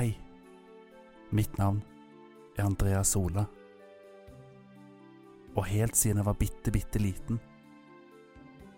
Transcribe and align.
Hei. 0.00 0.16
Mitt 1.30 1.58
navn 1.58 1.82
er 2.56 2.64
Andrea 2.64 3.02
Sola. 3.04 3.42
Og 5.56 5.64
helt 5.64 5.96
siden 5.96 6.16
jeg 6.16 6.24
var 6.26 6.38
bitte, 6.40 6.72
bitte 6.72 6.98
liten, 6.98 7.40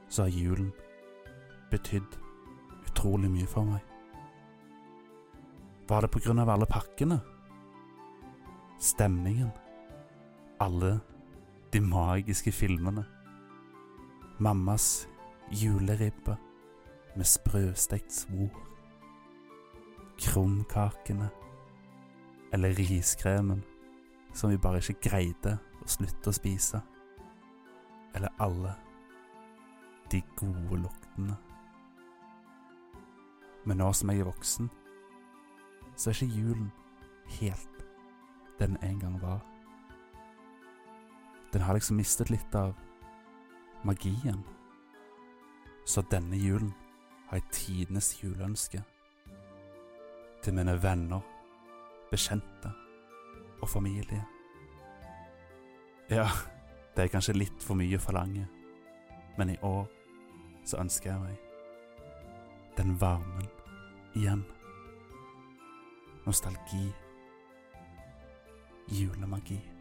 så 0.08 0.24
har 0.24 0.34
julen 0.34 0.72
betydd 1.70 2.16
utrolig 2.88 3.30
mye 3.30 3.46
for 3.46 3.70
meg. 3.70 3.86
Var 5.86 6.02
det 6.02 6.10
på 6.10 6.24
grunn 6.26 6.42
av 6.42 6.50
alle 6.56 6.66
pakkene? 6.66 7.20
Stemningen? 8.82 9.54
Alle 10.58 10.96
de 11.70 11.84
magiske 11.86 12.50
filmene? 12.50 13.06
Mammas 14.42 15.06
juleribbe 15.54 16.34
med 17.14 17.30
sprøstekt 17.36 18.10
svor? 18.10 18.71
Krumkakene? 20.18 21.30
Eller 22.52 22.74
riskremen 22.74 23.62
som 24.32 24.50
vi 24.50 24.56
bare 24.56 24.80
ikke 24.80 25.08
greide 25.08 25.56
å 25.82 25.88
slutte 25.88 26.30
å 26.30 26.36
spise? 26.36 26.82
Eller 28.14 28.32
alle 28.38 28.74
de 30.12 30.20
gode 30.36 30.82
luktene? 30.84 31.36
Men 33.64 33.78
nå 33.78 33.92
som 33.94 34.10
jeg 34.10 34.20
er 34.20 34.28
voksen, 34.28 34.70
så 35.96 36.10
er 36.10 36.16
ikke 36.16 36.38
julen 36.40 36.70
helt 37.38 37.84
den 38.58 38.76
en 38.82 38.98
gang 38.98 39.18
var. 39.22 39.40
Den 41.52 41.62
har 41.62 41.74
liksom 41.74 41.96
mistet 41.96 42.30
litt 42.30 42.54
av 42.54 42.74
magien. 43.84 44.42
Så 45.84 46.02
denne 46.10 46.36
julen 46.36 46.72
har 47.28 47.40
jeg 47.40 47.52
tidenes 47.52 48.12
juleønske 48.22 48.82
til 50.42 50.54
mine 50.54 50.74
venner, 50.82 51.20
bekjente 52.10 52.72
og 53.62 53.68
familie. 53.68 54.24
Ja, 56.10 56.26
det 56.96 57.04
er 57.04 57.12
kanskje 57.12 57.38
litt 57.38 57.62
for 57.62 57.78
mye 57.78 57.96
å 57.96 58.02
forlange, 58.02 58.46
men 59.38 59.54
i 59.54 59.58
år 59.62 59.86
så 60.68 60.82
ønsker 60.82 61.12
jeg 61.12 61.22
meg 61.22 61.38
den 62.76 62.96
varmen 63.00 63.48
igjen. 64.16 64.44
Nostalgi. 66.26 66.92
Julemagi. 68.88 69.71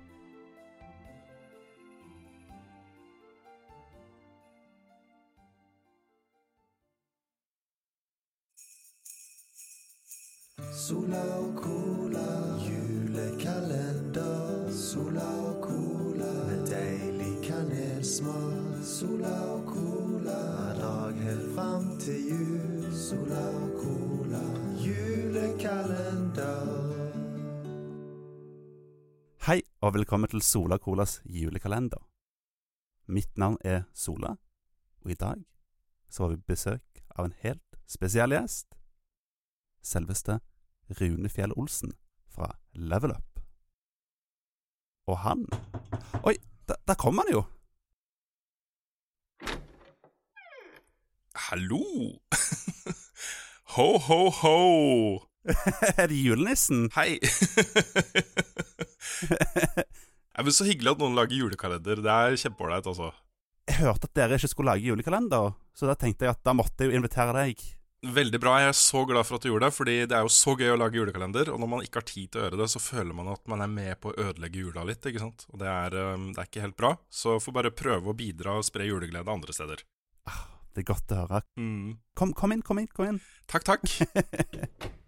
Og 29.92 29.98
velkommen 29.98 30.30
til 30.32 30.40
Sola 30.40 30.78
Colas 30.78 31.18
julekalender. 31.26 32.00
Mitt 33.12 33.38
navn 33.38 33.58
er 33.60 33.82
Sola, 33.94 34.38
og 35.04 35.12
i 35.12 35.18
dag 35.20 35.42
så 36.10 36.24
har 36.24 36.30
vi 36.32 36.46
besøk 36.48 37.02
av 37.20 37.26
en 37.28 37.34
helt 37.44 37.76
spesiell 37.92 38.32
gjest. 38.32 38.70
Selveste 39.84 40.38
Rune 41.02 41.28
Fjell 41.30 41.52
Olsen 41.60 41.92
fra 42.32 42.48
Level 42.72 43.12
Up. 43.12 43.42
Og 45.12 45.18
han 45.26 45.44
Oi, 46.24 46.38
der, 46.70 46.80
der 46.88 46.96
kom 46.96 47.20
han 47.20 47.34
jo! 47.34 47.44
Hallo! 51.50 51.84
ho, 53.76 53.90
ho, 54.08 54.22
ho! 54.40 55.31
er 55.98 56.08
det 56.12 56.18
julenissen? 56.22 56.88
Hei! 56.96 57.18
ja, 60.36 60.44
men 60.44 60.54
Så 60.54 60.68
hyggelig 60.68 60.94
at 60.94 61.02
noen 61.02 61.18
lager 61.18 61.36
julekalender. 61.44 62.02
Det 62.06 62.14
er 62.14 62.38
kjempeålreit, 62.46 62.88
altså. 62.90 63.12
Jeg 63.70 63.80
hørte 63.84 64.10
at 64.10 64.18
dere 64.18 64.38
ikke 64.40 64.50
skulle 64.52 64.74
lage 64.74 64.90
julekalender, 64.90 65.54
så 65.78 65.88
da 65.90 65.96
tenkte 65.98 66.26
jeg 66.28 66.34
at 66.36 66.44
da 66.46 66.54
måtte 66.58 66.84
jeg 66.84 66.92
jo 66.92 66.98
invitere 67.00 67.34
deg. 67.38 67.62
Veldig 68.02 68.40
bra. 68.42 68.56
Jeg 68.64 68.72
er 68.72 68.78
så 68.80 69.04
glad 69.06 69.28
for 69.28 69.38
at 69.38 69.44
du 69.46 69.52
gjorde 69.52 69.68
det, 69.68 69.76
fordi 69.78 69.96
det 70.10 70.16
er 70.18 70.24
jo 70.26 70.32
så 70.34 70.56
gøy 70.58 70.72
å 70.74 70.78
lage 70.82 70.98
julekalender. 70.98 71.52
Og 71.54 71.60
når 71.62 71.70
man 71.70 71.84
ikke 71.86 72.02
har 72.02 72.08
tid 72.10 72.32
til 72.34 72.42
å 72.42 72.46
gjøre 72.48 72.60
det, 72.64 72.68
så 72.74 72.82
føler 72.82 73.14
man 73.18 73.30
at 73.30 73.44
man 73.52 73.62
er 73.62 73.70
med 73.70 74.00
på 74.02 74.10
å 74.10 74.16
ødelegge 74.26 74.64
jula 74.64 74.86
litt. 74.90 75.06
ikke 75.06 75.22
sant? 75.22 75.46
Og 75.54 75.62
det 75.62 75.70
er, 75.70 75.94
det 75.94 76.42
er 76.42 76.50
ikke 76.50 76.64
helt 76.66 76.80
bra. 76.82 76.96
Så 77.14 77.38
får 77.44 77.58
bare 77.60 77.74
prøve 77.78 78.10
å 78.10 78.18
bidra 78.18 78.58
og 78.58 78.66
spre 78.66 78.90
juleglede 78.90 79.30
andre 79.30 79.54
steder. 79.54 79.86
Ah, 80.30 80.42
Det 80.74 80.82
er 80.82 80.90
godt 80.90 81.14
å 81.14 81.20
høre. 81.22 81.44
Mm. 81.62 81.94
Kom, 82.18 82.34
kom 82.34 82.58
inn, 82.58 82.66
kom 82.66 82.82
inn, 82.82 82.90
kom 82.90 83.06
inn. 83.12 83.22
Takk, 83.52 83.70
takk. 83.70 83.86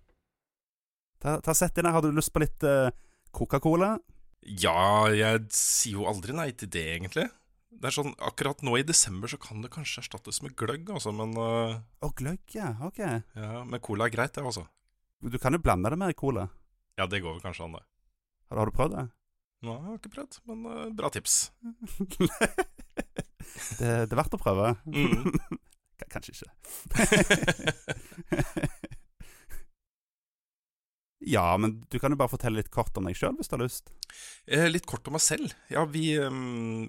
Ta, 1.24 1.38
ta 1.40 1.56
Sett 1.56 1.76
deg 1.78 1.88
her. 1.88 1.96
Har 1.96 2.04
du 2.04 2.12
lyst 2.12 2.34
på 2.36 2.44
litt 2.44 2.66
uh, 2.68 2.92
Coca-Cola? 3.32 3.96
Ja, 4.44 5.08
jeg 5.16 5.46
sier 5.56 6.02
jo 6.02 6.10
aldri 6.12 6.36
nei 6.36 6.50
til 6.60 6.72
det, 6.72 6.84
egentlig. 6.98 7.30
Det 7.74 7.90
er 7.90 7.96
sånn, 7.96 8.12
Akkurat 8.24 8.60
nå 8.66 8.76
i 8.78 8.86
desember 8.86 9.32
så 9.32 9.40
kan 9.42 9.64
det 9.64 9.72
kanskje 9.74 10.04
erstattes 10.04 10.42
med 10.44 10.56
gløgg, 10.60 10.92
altså, 10.94 11.14
men, 11.16 11.34
uh, 11.40 11.80
Å, 12.04 12.12
gløgg, 12.20 12.44
ja. 12.56 12.74
Ok. 12.86 13.00
ja, 13.00 13.64
men 13.64 13.84
cola 13.84 14.10
er 14.10 14.14
greit, 14.14 14.36
det, 14.36 14.44
altså. 14.44 14.68
Du 15.24 15.40
kan 15.40 15.56
jo 15.56 15.64
blande 15.64 15.94
det 15.94 16.00
med 16.00 16.16
cola. 16.20 16.50
Ja, 17.00 17.08
det 17.08 17.24
går 17.24 17.38
vel 17.38 17.44
kanskje 17.46 17.70
an, 17.70 17.78
det. 17.80 17.86
Har, 18.52 18.60
har 18.60 18.70
du 18.70 18.76
prøvd 18.76 18.98
det? 18.98 19.08
Nei, 19.64 19.78
jeg 19.80 19.88
har 19.88 20.00
ikke 20.02 20.16
prøvd, 20.18 20.40
men 20.52 20.66
uh, 20.68 20.88
bra 20.96 21.12
tips. 21.16 21.38
det? 22.20 22.32
Det 23.80 24.12
er 24.12 24.20
verdt 24.20 24.36
å 24.36 24.44
prøve. 24.44 24.74
Mm. 24.92 25.32
Kanskje 26.14 26.34
ikke. 26.36 26.52
ja, 31.34 31.46
men 31.58 31.76
du 31.90 31.98
kan 32.00 32.14
jo 32.14 32.20
bare 32.20 32.32
fortelle 32.32 32.62
litt 32.62 32.72
kort 32.74 32.96
om 33.00 33.08
deg 33.10 33.18
sjøl, 33.18 33.36
hvis 33.40 33.50
du 33.50 33.56
har 33.58 33.64
lyst. 33.64 33.92
Eh, 34.46 34.68
litt 34.70 34.88
kort 34.90 35.08
om 35.10 35.16
meg 35.18 35.24
selv. 35.26 35.54
Ja, 35.74 35.86
vi, 35.90 36.12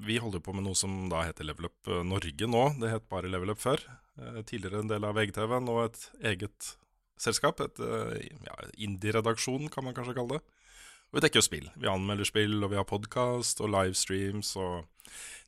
vi 0.05 0.21
holder 0.21 0.43
på 0.45 0.55
med 0.57 0.67
noe 0.67 0.79
som 0.79 1.07
da 1.13 1.25
heter 1.27 1.49
Level 1.49 1.71
Up 1.71 1.91
øh, 1.91 2.03
Norge 2.07 2.49
nå. 2.51 2.65
Det 2.81 2.93
het 2.93 3.09
bare 3.13 3.31
Level 3.33 3.55
Up 3.55 3.63
før. 3.63 3.83
Eh, 4.21 4.43
tidligere 4.47 4.85
en 4.85 4.91
del 4.91 5.07
av 5.07 5.17
VGTV, 5.17 5.57
nå 5.65 5.79
et 5.87 6.03
eget 6.33 6.75
selskap. 7.21 7.63
Et 7.65 7.83
øh, 7.85 8.15
ja, 8.47 8.59
indie-redaksjon, 8.87 9.71
kan 9.73 9.87
man 9.87 9.97
kanskje 9.97 10.17
kalle 10.19 10.39
det. 10.39 10.43
Og 11.11 11.19
vi 11.19 11.25
dekker 11.25 11.41
jo 11.41 11.47
spill. 11.47 11.71
Vi 11.79 11.91
anmelder 11.91 12.29
spill, 12.29 12.59
og 12.63 12.73
vi 12.73 12.81
har 12.81 12.89
podkast 12.91 13.63
og 13.63 13.71
livestreams 13.71 14.55
og 14.59 14.83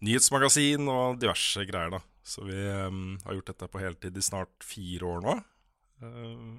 nyhetsmagasin 0.06 0.86
og 0.92 1.18
diverse 1.22 1.64
greier, 1.66 1.96
da. 1.96 2.02
Så 2.26 2.42
vi 2.46 2.58
øhm, 2.58 3.18
har 3.22 3.36
gjort 3.36 3.52
dette 3.52 3.68
på 3.70 3.82
heltid 3.82 4.16
i 4.18 4.24
snart 4.24 4.66
fire 4.66 5.06
år 5.12 5.20
nå. 5.22 5.34
Uh, 6.02 6.58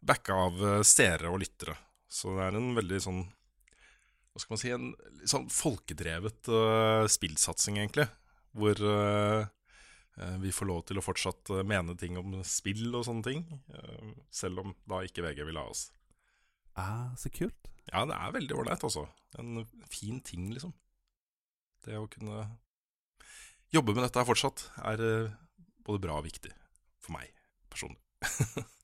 backa 0.00 0.36
av 0.46 0.64
øh, 0.64 0.80
seere 0.86 1.30
og 1.30 1.40
lyttere. 1.42 1.76
Så 2.10 2.34
det 2.36 2.48
er 2.48 2.58
en 2.58 2.72
veldig 2.78 3.00
sånn 3.04 3.22
hva 4.30 4.40
skal 4.42 4.54
man 4.54 4.60
si, 4.60 4.70
en 4.70 5.26
sånn 5.26 5.48
folkedrevet 5.50 6.48
uh, 6.54 7.02
spillsatsing, 7.10 7.80
egentlig. 7.80 8.04
Hvor 8.54 8.78
øh, 8.78 9.42
vi 10.38 10.52
får 10.54 10.68
lov 10.70 10.84
til 10.86 11.00
å 11.00 11.02
fortsatt 11.02 11.50
mene 11.66 11.96
ting 11.98 12.14
om 12.18 12.36
spill 12.46 12.94
og 12.94 13.08
sånne 13.08 13.26
ting. 13.26 13.42
Uh, 13.74 14.14
selv 14.30 14.62
om 14.62 14.72
da 14.86 15.02
ikke 15.02 15.26
VG 15.26 15.42
vil 15.48 15.58
ha 15.58 15.66
oss. 15.66 15.88
Ah, 16.78 17.10
så 17.18 17.32
kult. 17.34 17.72
Ja, 17.90 18.04
det 18.06 18.14
er 18.14 18.36
veldig 18.38 18.58
ålreit, 18.62 18.86
altså. 18.86 19.08
En 19.42 19.64
fin 19.90 20.22
ting, 20.22 20.46
liksom. 20.54 20.72
Det 21.82 21.98
å 21.98 22.08
kunne 22.14 22.46
jobbe 23.74 23.96
med 23.96 24.06
dette 24.06 24.22
her 24.22 24.30
fortsatt 24.30 24.68
er 24.94 25.02
både 25.82 26.06
bra 26.06 26.22
og 26.22 26.28
viktig 26.30 26.54
for 27.02 27.18
meg 27.18 27.34
personlig. 27.70 27.98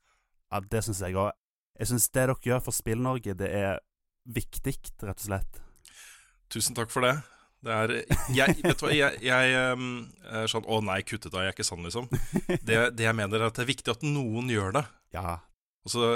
Ja, 0.56 0.62
Det 0.64 0.82
syns 0.86 1.02
jeg 1.04 1.16
òg. 1.20 1.32
Jeg 1.76 1.90
syns 1.90 2.08
det 2.08 2.22
dere 2.22 2.36
gjør 2.40 2.62
for 2.64 2.72
Spill-Norge, 2.72 3.34
det 3.36 3.48
er 3.52 3.80
viktig, 4.24 4.74
rett 5.04 5.20
og 5.20 5.26
slett. 5.26 5.58
Tusen 6.52 6.76
takk 6.78 6.92
for 6.94 7.04
det. 7.04 7.18
Det 7.66 7.74
er 7.74 7.92
Jeg, 8.36 8.56
vet 8.62 8.78
du 8.78 8.84
hva, 8.86 8.92
jeg, 8.94 9.20
jeg 9.24 9.72
um, 9.74 9.86
er 10.28 10.50
sånn 10.50 10.66
Å 10.68 10.76
nei, 10.84 11.00
kutt 11.08 11.24
ut 11.24 11.32
da. 11.32 11.42
jeg 11.42 11.50
er 11.50 11.56
ikke 11.56 11.66
sånn, 11.66 11.84
liksom. 11.86 12.08
Det, 12.68 12.78
det 12.96 13.06
jeg 13.08 13.16
mener, 13.16 13.40
er 13.40 13.50
at 13.50 13.58
det 13.58 13.64
er 13.64 13.72
viktig 13.72 13.92
at 13.92 14.04
noen 14.06 14.50
gjør 14.52 14.76
det. 14.78 14.84
Ja. 15.16 15.38
Altså, 15.86 16.10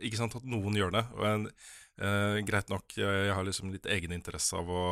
ikke 0.00 0.20
sant, 0.20 0.36
at 0.38 0.48
noen 0.48 0.76
gjør 0.78 0.94
det. 0.94 1.04
Og 1.18 1.26
en, 1.28 1.46
eh, 2.02 2.38
greit 2.48 2.72
nok, 2.72 2.96
jeg, 2.98 3.26
jeg 3.28 3.36
har 3.36 3.46
liksom 3.48 3.72
litt 3.74 3.88
egeninteresse 3.90 4.58
av 4.58 4.70
å, 4.72 4.86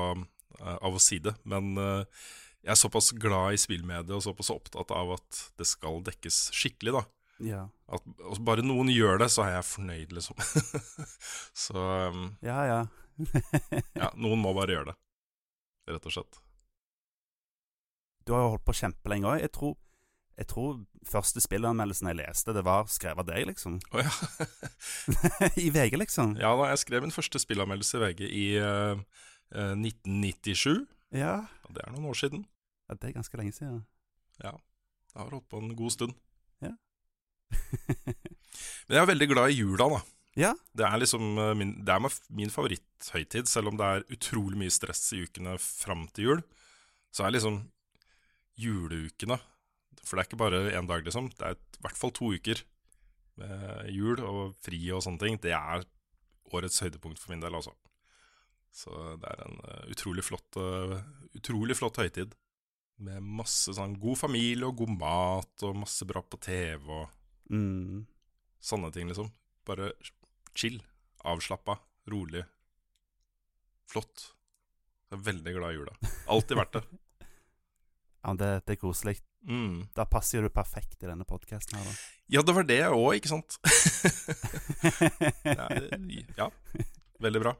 eh, 0.61 0.77
av 0.77 0.97
å 0.97 1.03
si 1.03 1.21
det, 1.23 1.35
men 1.49 1.73
eh, 1.81 2.25
jeg 2.61 2.75
er 2.75 2.81
såpass 2.81 3.13
glad 3.17 3.57
i 3.57 3.61
spillmediet 3.61 4.13
og 4.13 4.25
såpass 4.25 4.53
opptatt 4.53 4.93
av 4.93 5.15
at 5.17 5.45
det 5.57 5.69
skal 5.69 6.03
dekkes 6.05 6.51
skikkelig, 6.57 6.99
da. 6.99 7.05
Ja, 7.41 7.65
At 7.89 8.05
altså, 8.21 8.43
bare 8.45 8.65
noen 8.65 8.91
gjør 8.93 9.21
det, 9.23 9.31
så 9.33 9.45
er 9.47 9.55
jeg 9.57 9.69
fornøyd, 9.71 10.15
liksom. 10.17 10.41
så 11.65 11.85
um, 12.13 12.27
ja. 12.45 12.59
ja. 12.69 12.81
ja, 14.01 14.11
noen 14.21 14.43
må 14.43 14.53
bare 14.57 14.77
gjøre 14.77 14.93
det. 14.93 14.97
Rett 15.91 16.09
og 16.09 16.15
slett. 16.15 16.41
Du 18.27 18.35
har 18.37 18.45
jo 18.45 18.53
holdt 18.55 18.67
på 18.69 18.77
kjempelenge 18.77 19.31
òg. 19.31 19.41
Jeg 19.43 19.55
tror 19.57 19.79
Jeg 20.41 20.47
tror 20.49 20.77
første 21.05 21.41
spillanmeldelsen 21.45 22.09
jeg 22.09 22.17
leste, 22.17 22.53
det 22.57 22.63
var 22.65 22.87
skrevet 22.89 23.21
av 23.21 23.27
deg, 23.29 23.43
liksom. 23.51 23.75
Å 23.93 24.01
ja. 24.01 24.13
I 25.65 25.69
VG, 25.75 25.99
liksom. 26.01 26.33
ja 26.41 26.55
da, 26.57 26.71
jeg 26.71 26.81
skrev 26.81 27.05
min 27.05 27.13
første 27.13 27.43
spillanmeldelse 27.43 27.99
i 27.99 28.01
VG 28.05 28.23
i 28.29 28.47
eh, 28.57 29.03
eh, 29.53 29.75
1997. 29.77 30.87
Ja. 31.13 31.35
ja. 31.45 31.75
det 31.75 31.85
er 31.85 31.93
noen 31.93 32.09
år 32.13 32.17
siden. 32.23 32.47
ja. 32.89 32.97
Det 32.97 33.11
er 33.11 33.19
ganske 33.19 33.37
lenge 33.37 33.53
siden. 33.53 33.83
Ja, 34.41 34.55
jeg 35.13 35.19
har 35.19 35.29
holdt 35.35 35.49
på 35.53 35.61
en 35.61 35.75
god 35.77 35.93
stund. 35.93 36.17
Ja. 36.65 36.73
Men 38.87 38.97
jeg 38.97 39.03
er 39.03 39.13
veldig 39.13 39.29
glad 39.31 39.53
i 39.53 39.61
jula, 39.61 39.89
da. 39.95 40.01
Ja. 40.39 40.55
Det 40.77 40.87
er 40.87 41.01
liksom 41.03 41.39
eh, 41.39 41.53
min, 41.59 41.75
det 41.87 41.95
er 41.95 42.19
min 42.37 42.53
favoritthøytid, 42.53 43.51
selv 43.51 43.73
om 43.73 43.79
det 43.79 43.87
er 43.87 44.09
utrolig 44.15 44.59
mye 44.61 44.75
stress 44.75 45.03
i 45.17 45.25
ukene 45.27 45.57
fram 45.63 46.07
til 46.15 46.29
jul. 46.31 46.43
Så 47.11 47.27
er 47.27 47.35
liksom 47.35 47.65
juleukene 48.61 49.39
For 50.05 50.15
det 50.15 50.23
er 50.23 50.29
ikke 50.29 50.41
bare 50.41 50.61
én 50.79 50.89
dag, 50.89 51.05
liksom. 51.05 51.31
Det 51.35 51.47
er 51.47 51.57
i 51.59 51.83
hvert 51.85 51.99
fall 51.99 52.13
to 52.15 52.33
uker 52.35 52.63
med 53.41 53.89
jul 53.95 54.21
og 54.27 54.57
fri 54.63 54.81
og 54.95 55.03
sånne 55.05 55.23
ting. 55.23 55.39
Det 55.43 55.55
er 55.57 55.87
årets 56.51 56.83
høydepunkt 56.83 57.21
for 57.21 57.33
min 57.33 57.43
del, 57.43 57.55
altså. 57.57 57.75
Så 58.71 58.95
det 59.19 59.31
er 59.33 59.43
en 59.47 59.59
eh, 59.67 59.87
utrolig 59.91 60.23
flott 60.23 60.59
eh, 60.61 61.01
Utrolig 61.39 61.77
flott 61.79 61.99
høytid. 62.03 62.35
Med 63.01 63.25
masse 63.25 63.73
sånn 63.75 63.97
god 63.99 64.19
familie 64.21 64.69
og 64.69 64.83
god 64.83 64.93
mat 65.01 65.65
og 65.67 65.79
masse 65.83 66.07
bra 66.07 66.23
på 66.23 66.39
TV 66.43 66.91
og 66.91 67.09
Mm. 67.51 68.07
sånne 68.63 68.93
ting, 68.95 69.09
liksom. 69.11 69.31
Bare 69.67 69.93
chill, 70.55 70.81
avslappa, 71.27 71.79
rolig. 72.11 72.45
Flott. 73.91 74.31
Jeg 75.11 75.19
er 75.19 75.25
veldig 75.27 75.55
glad 75.57 75.75
i 75.75 75.79
jula. 75.81 75.95
Alltid 76.31 76.61
vært 76.61 76.79
det. 76.79 76.85
Ja, 78.21 78.35
det, 78.37 78.49
det 78.69 78.75
er 78.75 78.77
koselig. 78.83 79.15
Mm. 79.49 79.87
Da 79.97 80.05
passer 80.05 80.45
du 80.45 80.51
perfekt 80.53 80.99
i 81.01 81.09
denne 81.09 81.25
podkasten 81.25 81.79
her, 81.79 81.87
da. 81.89 81.93
Ja, 82.37 82.43
det 82.45 82.53
var 82.53 82.67
det 82.69 82.83
òg, 82.93 83.15
ikke 83.17 83.31
sant? 83.31 83.57
ja, 85.49 85.71
ja, 86.37 86.51
veldig 87.25 87.41
bra. 87.41 87.55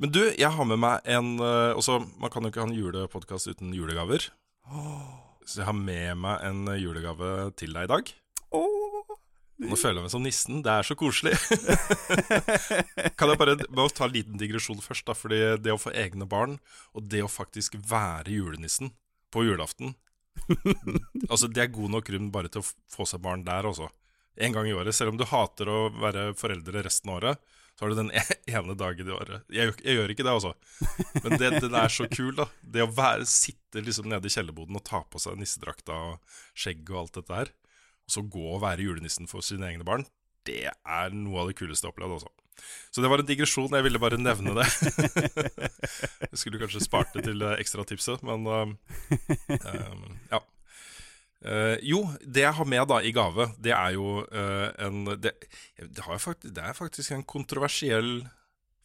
Men 0.00 0.14
du, 0.16 0.22
jeg 0.24 0.48
har 0.56 0.66
med 0.66 0.80
meg 0.82 1.04
en 1.04 1.36
eh, 1.36 1.76
også, 1.78 2.00
Man 2.18 2.32
kan 2.32 2.42
jo 2.42 2.50
ikke 2.50 2.64
ha 2.64 2.66
en 2.70 2.74
julepodkast 2.74 3.52
uten 3.52 3.74
julegaver. 3.76 4.24
Så 5.52 5.60
jeg 5.60 5.68
har 5.68 5.76
med 5.76 6.16
meg 6.16 6.44
en 6.48 6.64
julegave 6.80 7.50
til 7.60 7.74
deg 7.76 7.84
i 7.84 7.92
dag. 7.92 8.12
Oh. 8.56 9.18
Nå 9.62 9.76
føler 9.76 10.00
jeg 10.00 10.06
meg 10.06 10.12
som 10.14 10.24
nissen. 10.24 10.62
Det 10.64 10.72
er 10.72 10.86
så 10.86 10.96
koselig. 10.98 11.34
kan 13.18 13.30
jeg 13.30 13.40
bare 13.40 13.56
må 13.68 13.84
ta 13.92 14.08
en 14.08 14.14
liten 14.14 14.40
digresjon 14.40 14.80
først? 14.82 15.04
da 15.06 15.16
Fordi 15.16 15.40
det 15.60 15.74
å 15.74 15.80
få 15.80 15.92
egne 15.92 16.26
barn, 16.28 16.56
og 16.96 17.04
det 17.12 17.20
å 17.22 17.30
faktisk 17.30 17.76
være 17.90 18.32
julenissen 18.32 18.94
på 19.32 19.44
julaften 19.46 19.94
Altså 21.30 21.48
Det 21.48 21.60
er 21.62 21.72
god 21.72 21.92
nok 21.92 22.06
grunn 22.08 22.30
bare 22.32 22.50
til 22.52 22.62
å 22.62 22.68
få 22.90 23.04
seg 23.08 23.20
barn 23.24 23.44
der 23.44 23.68
også. 23.68 23.90
En 24.40 24.56
gang 24.56 24.66
i 24.70 24.72
året. 24.72 24.96
Selv 24.96 25.12
om 25.12 25.20
du 25.20 25.28
hater 25.28 25.68
å 25.68 25.80
være 26.00 26.30
foreldre 26.38 26.84
resten 26.86 27.12
av 27.12 27.20
året, 27.20 27.42
så 27.82 27.88
har 27.88 27.94
du 27.96 27.98
den 27.98 28.12
e- 28.14 28.36
ene 28.54 28.74
dagen 28.78 29.08
i 29.10 29.10
året. 29.10 29.42
Jeg, 29.50 29.72
jeg 29.82 29.96
gjør 29.98 30.12
ikke 30.14 30.22
det, 30.22 30.30
altså. 30.30 30.52
Men 31.24 31.32
det, 31.40 31.48
den 31.64 31.74
er 31.74 31.90
så 31.90 32.04
kul, 32.06 32.30
da. 32.38 32.44
Det 32.62 32.84
å 32.84 32.92
være, 32.94 33.26
sitte 33.26 33.82
liksom 33.82 34.06
nede 34.06 34.30
i 34.30 34.30
kjellerboden 34.30 34.78
og 34.78 34.84
ta 34.86 35.00
på 35.02 35.18
seg 35.18 35.40
nissedrakta 35.40 35.96
og 36.12 36.36
skjegg 36.54 36.86
og 36.92 37.00
alt 37.00 37.18
dette 37.18 37.40
her, 37.40 37.50
og 38.06 38.14
så 38.14 38.22
gå 38.22 38.44
og 38.52 38.62
være 38.62 38.86
julenissen 38.86 39.26
for 39.26 39.42
sine 39.42 39.66
egne 39.66 39.82
barn, 39.88 40.06
det 40.46 40.68
er 40.70 41.10
noe 41.10 41.42
av 41.42 41.50
det 41.50 41.56
kuleste 41.58 41.88
jeg 41.88 41.90
har 41.90 41.96
opplevd, 41.96 42.20
altså. 42.20 42.30
Så 42.94 43.02
det 43.02 43.10
var 43.10 43.18
en 43.18 43.26
digresjon. 43.26 43.74
Jeg 43.74 43.88
ville 43.88 43.98
bare 43.98 44.20
nevne 44.20 44.54
det. 44.60 44.68
jeg 46.28 46.38
skulle 46.38 46.62
kanskje 46.62 46.84
spart 46.86 47.10
det 47.16 47.26
til 47.26 47.42
eh, 47.42 47.58
ekstratipset, 47.64 48.22
men 48.28 48.46
eh, 48.46 49.58
ja. 50.36 50.42
Eh, 51.42 51.76
jo, 51.82 52.04
det 52.22 52.44
jeg 52.44 52.54
har 52.54 52.68
med 52.68 52.86
da 52.90 53.00
i 53.02 53.10
gave, 53.14 53.48
det 53.58 53.74
er 53.74 53.96
jo 53.96 54.22
uh, 54.22 54.68
en 54.78 55.02
det, 55.18 55.34
det, 55.80 56.04
har 56.04 56.14
jeg 56.14 56.22
faktisk, 56.22 56.54
det 56.54 56.62
er 56.62 56.78
faktisk 56.78 57.14
en 57.16 57.26
kontroversiell 57.26 58.12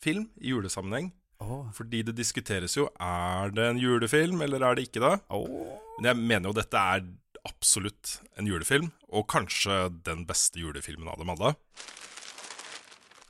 film 0.01 0.25
i 0.42 0.54
julesammenheng. 0.56 1.12
Oh. 1.44 1.68
Fordi 1.77 2.01
det 2.07 2.15
diskuteres 2.18 2.74
jo 2.80 2.88
er 2.98 3.54
det 3.54 3.68
en 3.69 3.81
julefilm, 3.81 4.42
eller 4.42 4.65
er 4.65 4.77
det 4.77 4.88
ikke 4.88 5.04
det. 5.06 5.13
Oh. 5.30 5.77
Men 6.00 6.12
jeg 6.12 6.21
mener 6.33 6.50
jo 6.50 6.57
dette 6.57 6.81
er 6.81 7.06
absolutt 7.48 8.18
en 8.42 8.50
julefilm, 8.50 8.89
og 9.13 9.30
kanskje 9.30 9.86
den 10.06 10.25
beste 10.27 10.60
julefilmen 10.60 11.10
av 11.12 11.21
dem 11.21 11.31
alle. 11.36 11.53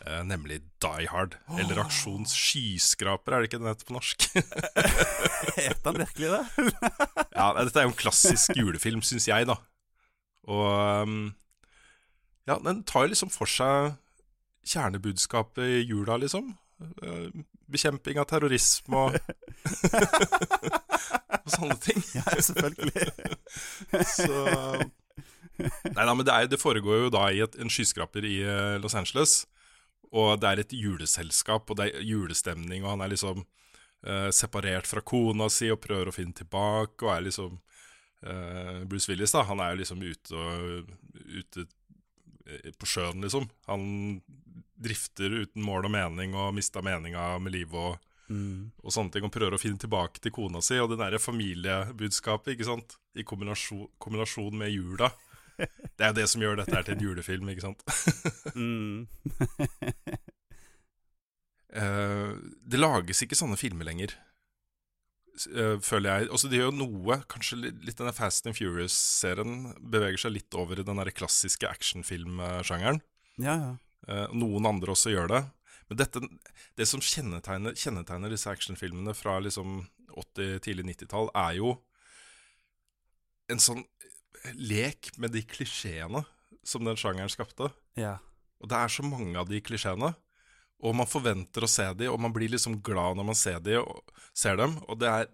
Eh, 0.08 0.24
nemlig 0.24 0.62
Die 0.84 1.08
Hard, 1.12 1.36
eller 1.60 1.82
Aksjons 1.82 2.32
skyskraper, 2.32 3.34
er 3.34 3.44
det 3.44 3.50
ikke 3.50 3.60
den 3.60 3.68
heter 3.68 3.88
på 3.88 3.96
norsk? 3.96 4.28
Heter 5.58 5.82
den 5.84 6.00
virkelig 6.04 6.30
det? 6.32 6.44
ja, 7.40 7.48
Dette 7.58 7.82
er 7.82 7.88
jo 7.88 7.92
en 7.92 7.98
klassisk 7.98 8.54
julefilm, 8.56 9.02
syns 9.04 9.28
jeg, 9.28 9.50
da. 9.50 9.58
Og 10.48 11.04
um, 11.04 11.18
ja, 12.48 12.56
den 12.64 12.86
tar 12.88 13.10
liksom 13.12 13.34
for 13.34 13.52
seg 13.52 13.98
kjernebudskapet 14.68 15.66
i 15.66 15.84
jula, 15.90 16.16
liksom. 16.22 16.54
Uh, 17.04 17.28
Bekjemping 17.68 18.22
av 18.22 18.30
terrorisme 18.30 19.02
og 19.10 19.18
Og 21.42 21.52
sånne 21.52 21.76
ting. 21.84 22.00
Ja, 22.16 22.24
selvfølgelig. 22.44 23.10
Så 24.08 24.32
Nei 25.58 26.06
da, 26.06 26.14
men 26.14 26.24
det, 26.28 26.32
er, 26.32 26.48
det 26.52 26.60
foregår 26.62 27.08
jo 27.08 27.12
da 27.12 27.28
i 27.34 27.42
et, 27.44 27.56
en 27.60 27.72
skyskraper 27.72 28.24
i 28.28 28.36
eh, 28.46 28.76
Los 28.84 28.96
Angeles. 29.00 29.42
Og 30.16 30.40
det 30.40 30.50
er 30.50 30.64
et 30.64 30.76
juleselskap, 30.78 31.70
og 31.70 31.80
det 31.80 31.90
er 31.90 32.06
julestemning, 32.08 32.86
og 32.86 32.94
han 32.96 33.04
er 33.04 33.12
liksom 33.12 33.44
uh, 33.44 34.30
separert 34.32 34.88
fra 34.88 35.04
kona 35.04 35.50
si 35.52 35.72
og 35.74 35.82
prøver 35.84 36.12
å 36.12 36.16
finne 36.16 36.38
tilbake, 36.38 37.04
og 37.04 37.12
er 37.12 37.26
liksom 37.28 37.58
uh, 37.58 38.84
Bruce 38.88 39.12
Willis, 39.12 39.36
da, 39.36 39.44
han 39.50 39.64
er 39.64 39.74
jo 39.74 39.82
liksom 39.84 40.04
ute, 40.06 40.36
og, 40.38 40.92
ute 41.28 41.68
eh, 42.48 42.72
på 42.78 42.90
sjøen, 42.90 43.24
liksom. 43.26 43.50
Han 43.68 43.88
drifter 44.78 45.42
uten 45.44 45.66
mål 45.66 45.90
og 45.90 45.96
mening 45.96 46.36
og 46.38 46.54
mista 46.56 46.84
meninga 46.86 47.34
med 47.42 47.58
livet 47.58 47.82
og 47.82 48.04
Mm. 48.28 48.74
og 48.84 48.92
sånne 48.92 49.14
ting, 49.14 49.24
og 49.24 49.32
prøver 49.32 49.56
å 49.56 49.62
finne 49.62 49.80
tilbake 49.80 50.20
til 50.20 50.34
kona 50.36 50.60
si, 50.60 50.76
og 50.84 50.90
det 50.92 50.98
derre 51.00 51.20
familiebudskapet, 51.22 52.58
ikke 52.58 52.68
sant, 52.68 52.98
i 53.16 53.24
kombinasjon, 53.24 53.88
kombinasjon 54.04 54.58
med 54.60 54.74
jula. 54.74 55.08
Det 55.58 56.06
er 56.06 56.12
jo 56.12 56.18
det 56.20 56.28
som 56.30 56.44
gjør 56.44 56.60
dette 56.60 56.76
her 56.76 56.86
til 56.86 56.98
en 56.98 57.04
julefilm, 57.08 57.50
ikke 57.54 57.66
sant. 57.66 57.84
Mm. 58.58 59.08
uh, 61.74 62.32
det 62.70 62.80
lages 62.80 63.24
ikke 63.26 63.38
sånne 63.38 63.58
filmer 63.60 63.90
lenger, 63.90 64.14
eh, 65.54 65.76
føler 65.84 66.10
jeg. 66.10 66.30
Også 66.34 66.50
det 66.52 66.62
gjør 66.62 66.78
noe, 66.78 67.20
kanskje 67.30 67.60
litt 67.66 67.98
denne 67.98 68.16
Fast 68.18 68.48
and 68.50 68.58
Furious-serien 68.58 69.74
beveger 69.82 70.24
seg 70.26 70.36
litt 70.38 70.58
over 70.58 70.80
i 70.80 70.86
den 70.88 71.02
der 71.02 71.14
klassiske 71.14 71.70
actionfilmsjangeren. 71.70 73.02
Ja, 73.42 73.58
ja. 73.58 73.76
Uh, 74.08 74.28
noen 74.38 74.70
andre 74.70 74.94
også 74.94 75.12
gjør 75.12 75.34
det. 75.34 75.44
Men 75.90 76.00
dette, 76.00 76.22
det 76.78 76.88
som 76.88 77.04
kjennetegner, 77.04 77.76
kjennetegner 77.80 78.32
disse 78.32 78.52
actionfilmene 78.52 79.14
fra 79.18 79.38
liksom 79.44 79.82
80-, 80.14 80.60
tidlig 80.66 80.88
90-tall, 80.92 81.32
er 81.38 81.58
jo 81.60 81.76
en 83.52 83.62
sånn 83.64 83.86
lek 84.56 85.12
med 85.18 85.34
de 85.36 85.44
klisjeene 85.48 86.24
som 86.68 86.86
den 86.88 87.00
sjangeren 87.00 87.32
skapte. 87.32 87.72
ja. 88.00 88.18
Og 88.58 88.72
det 88.72 88.78
er 88.78 88.90
så 88.90 89.04
mange 89.06 89.38
av 89.38 89.46
de 89.46 89.60
klisjeene. 89.62 90.16
Og 90.82 90.96
man 90.98 91.10
forventer 91.10 91.66
å 91.66 91.70
se 91.70 91.86
de, 91.98 92.08
og 92.10 92.18
man 92.22 92.34
blir 92.34 92.50
liksom 92.50 92.80
glad 92.86 93.18
når 93.18 93.28
man 93.32 93.38
ser, 93.38 93.60
de 93.62 93.80
og, 93.82 94.14
ser 94.34 94.58
dem. 94.58 94.78
Og 94.90 94.98
det 95.02 95.12
er 95.12 95.28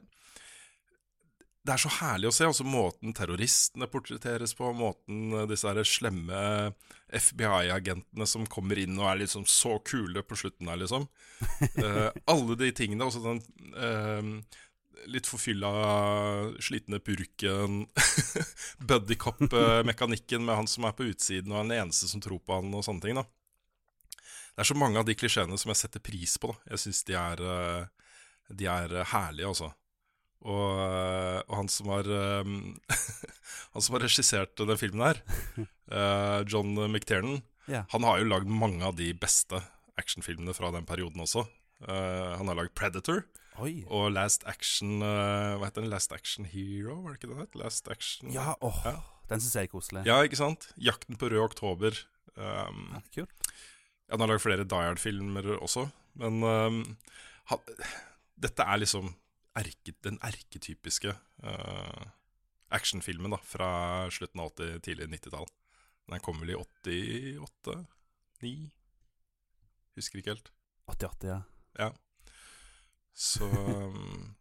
det 1.64 1.72
er 1.72 1.80
så 1.80 1.92
herlig 2.02 2.28
å 2.28 2.36
se. 2.36 2.48
Altså 2.48 2.66
Måten 2.68 3.14
terroristene 3.16 3.88
portretteres 3.92 4.52
på, 4.58 4.74
måten 4.76 5.32
eh, 5.32 5.46
disse 5.48 5.70
her 5.70 5.80
slemme 5.88 6.42
FBI-agentene 7.14 8.28
som 8.28 8.48
kommer 8.52 8.82
inn 8.82 8.98
og 9.00 9.08
er 9.08 9.22
liksom 9.22 9.46
så 9.48 9.78
kule 9.88 10.26
på 10.28 10.36
slutten 10.40 10.68
her, 10.72 10.82
liksom. 10.82 11.08
uh, 11.80 12.10
alle 12.34 12.58
de 12.60 12.72
tingene. 12.76 13.08
Også 13.08 13.24
den 13.24 13.40
eh, 13.80 14.60
litt 15.12 15.28
forfylla, 15.28 15.70
slitne 16.64 17.00
purken. 17.04 17.86
Buddycop-mekanikken 18.90 20.46
med 20.46 20.62
han 20.62 20.70
som 20.70 20.88
er 20.88 20.96
på 20.98 21.08
utsiden 21.12 21.54
og 21.54 21.62
er 21.62 21.68
den 21.68 21.78
eneste 21.84 22.10
som 22.12 22.24
tror 22.24 22.42
på 22.44 22.58
han, 22.58 22.74
og 22.74 22.86
sånne 22.86 23.06
ting. 23.06 23.20
da 23.20 23.26
Det 24.56 24.64
er 24.64 24.72
så 24.72 24.78
mange 24.80 25.02
av 25.02 25.08
de 25.08 25.18
klisjeene 25.18 25.60
som 25.60 25.74
jeg 25.74 25.82
setter 25.84 26.04
pris 26.04 26.38
på. 26.38 26.54
da 26.54 26.76
Jeg 26.76 26.86
syns 26.86 27.04
de 27.10 27.18
eh, 27.18 27.86
De 28.50 28.70
er 28.70 28.96
eh, 29.00 29.10
herlige, 29.14 29.48
altså. 29.48 29.74
Og, 30.44 30.80
eh, 30.84 31.40
og 31.48 31.56
han 31.62 31.72
som 31.72 31.92
har 31.94 32.08
eh, 32.08 32.56
Han 33.74 33.82
som 33.84 33.98
har 33.98 34.06
regissert 34.06 34.58
den 34.60 34.80
filmen 34.80 35.08
her, 35.08 35.24
eh, 35.98 36.40
John 36.48 36.76
McTiernan, 36.92 37.42
yeah. 37.68 37.86
han 37.90 38.04
har 38.04 38.20
jo 38.20 38.30
lagd 38.30 38.50
mange 38.50 38.86
av 38.86 38.98
de 39.00 39.14
beste 39.18 39.58
actionfilmene 39.98 40.54
fra 40.54 40.70
den 40.74 40.86
perioden 40.86 41.24
også. 41.24 41.46
Eh, 41.88 42.36
han 42.38 42.50
har 42.50 42.60
lagd 42.60 42.76
Predator 42.78 43.24
Oi. 43.62 43.84
og 43.88 44.12
Last 44.16 44.44
Action 44.50 45.02
uh, 45.04 45.58
Hva 45.60 45.68
heter 45.70 45.84
den? 45.84 45.92
Last 45.92 46.12
Action 46.16 46.46
Hero, 46.50 46.96
var 47.04 47.14
det 47.14 47.20
ikke 47.22 47.30
den 47.34 47.42
het? 47.44 47.56
Last 47.60 47.90
Action 47.92 48.32
Ja, 48.34 48.56
åh. 48.66 48.80
Ja. 48.86 48.96
Den 49.30 49.40
syns 49.44 49.54
jeg 49.56 49.68
er 49.70 49.72
koselig. 49.72 50.02
Ja, 50.10 50.18
ikke 50.26 50.40
sant? 50.40 50.72
Jakten 50.82 51.16
på 51.22 51.30
rød 51.32 51.44
oktober. 51.46 51.96
Um, 52.36 52.88
Ja, 52.96 53.02
kult. 53.14 53.52
ja, 54.10 54.16
han 54.16 54.24
har 54.26 54.32
lagd 54.34 54.42
flere 54.44 54.66
Die 54.66 54.88
Hard-filmer 54.88 55.52
også, 55.62 55.86
men 56.20 56.42
um, 56.44 56.80
ha, 57.52 57.58
dette 58.42 58.66
er 58.66 58.82
liksom 58.82 59.14
erke, 59.56 59.94
den 60.04 60.18
erketypiske 60.26 61.14
uh, 61.46 62.06
actionfilmen 62.74 63.32
da, 63.36 63.38
fra 63.46 63.70
slutten 64.12 64.42
av 64.42 64.50
80-, 64.58 64.80
tidlig 64.90 65.08
90-tall. 65.14 65.46
Den 66.10 66.20
kom 66.26 66.42
vel 66.42 66.52
i 66.56 66.58
88? 66.58 67.78
9? 68.44 68.54
Husker 69.96 70.20
ikke 70.20 70.34
helt. 70.34 70.50
88, 70.90 71.30
ja. 71.30 71.40
Ja. 71.80 71.92
Så 73.14 73.46
um, 73.46 74.36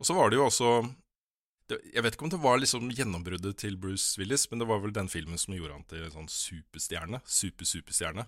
Og 0.00 0.06
så 0.08 0.16
var 0.16 0.30
det 0.30 0.40
jo 0.40 0.46
også 0.48 0.70
Jeg 1.70 2.02
vet 2.02 2.16
ikke 2.16 2.26
om 2.26 2.32
det 2.32 2.40
var 2.42 2.58
liksom 2.58 2.90
gjennombruddet 2.90 3.56
til 3.62 3.78
Bruce 3.80 4.18
Willis, 4.20 4.48
men 4.50 4.60
det 4.60 4.68
var 4.68 4.82
vel 4.82 4.92
den 4.92 5.08
filmen 5.08 5.38
som 5.40 5.54
gjorde 5.56 5.78
han 5.78 5.86
til 5.88 6.02
en 6.04 6.12
sånn 6.12 6.28
superstjerne. 6.28 7.22
Super-superstjerne. 7.24 8.26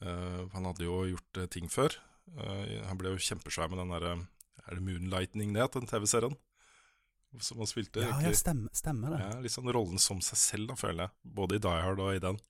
Uh, 0.00 0.46
han 0.54 0.68
hadde 0.70 0.86
jo 0.86 1.02
gjort 1.10 1.40
uh, 1.42 1.48
ting 1.52 1.68
før. 1.68 1.98
Uh, 2.32 2.80
han 2.86 2.96
ble 2.96 3.12
jo 3.12 3.20
kjempesvær 3.20 3.68
med 3.68 3.82
den 3.82 3.92
derre 3.92 4.14
Er 4.62 4.78
det 4.78 4.86
Moonlightning 4.86 5.52
det, 5.52 5.66
den 5.74 5.90
TV-serien? 5.90 6.38
Som 7.44 7.60
han 7.60 7.68
spilte. 7.68 8.06
Ja, 8.06 8.16
ja 8.24 8.32
stemmer, 8.34 8.72
stemmer 8.72 9.12
det. 9.12 9.20
Ja, 9.20 9.36
litt 9.44 9.54
sånn 9.54 9.68
rollen 9.70 10.00
som 10.02 10.22
seg 10.24 10.40
selv, 10.40 10.70
da, 10.72 10.78
føler 10.80 11.04
jeg. 11.04 11.16
Både 11.36 11.58
i 11.58 11.62
Die 11.66 11.84
Hard 11.84 12.00
og 12.00 12.14
i 12.14 12.24
den. 12.24 12.40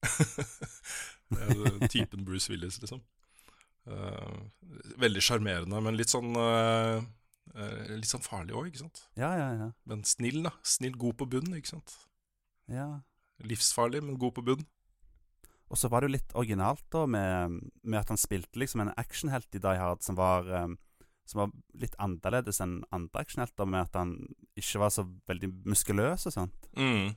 typen 1.94 2.26
Bruce 2.26 2.50
Willis, 2.50 2.80
liksom. 2.82 3.00
Eh, 3.90 4.34
veldig 5.00 5.22
sjarmerende, 5.24 5.80
men 5.82 5.96
litt 5.98 6.12
sånn 6.12 6.34
eh, 6.38 7.00
eh, 7.56 7.94
Litt 7.96 8.10
sånn 8.10 8.24
farlig 8.24 8.54
òg, 8.56 8.68
ikke 8.70 8.84
sant. 8.84 9.04
Ja, 9.18 9.32
ja, 9.38 9.48
ja. 9.56 9.70
Men 9.90 10.04
snill, 10.06 10.42
da. 10.46 10.52
Snill, 10.66 10.98
god 11.00 11.18
på 11.20 11.28
bunn, 11.36 11.54
ikke 11.58 11.74
sant. 11.76 11.96
ja. 12.70 12.90
Livsfarlig, 13.40 14.02
men 14.04 14.18
god 14.20 14.34
på 14.36 14.44
bunn. 14.44 14.66
Og 15.70 15.78
så 15.78 15.88
var 15.88 16.02
det 16.02 16.10
jo 16.10 16.16
litt 16.18 16.32
originalt 16.36 16.84
da 16.92 17.06
med, 17.08 17.54
med 17.80 17.98
at 18.02 18.10
han 18.12 18.20
spilte 18.20 18.58
liksom 18.60 18.82
en 18.82 18.90
actionhelt 19.00 19.54
i 19.56 19.62
Die 19.62 19.78
Hard 19.80 20.02
som 20.04 20.18
var, 20.18 20.44
um, 20.50 20.74
som 21.24 21.44
var 21.44 21.54
litt 21.78 21.94
annerledes 22.02 22.60
enn 22.60 22.82
andre 22.92 23.22
actionhelter, 23.22 23.64
med 23.70 23.86
at 23.86 23.96
han 23.96 24.12
ikke 24.60 24.82
var 24.82 24.92
så 24.92 25.06
veldig 25.30 25.52
muskuløs 25.70 26.26
og 26.28 26.36
sånt. 26.36 26.68
Mm. 26.76 27.14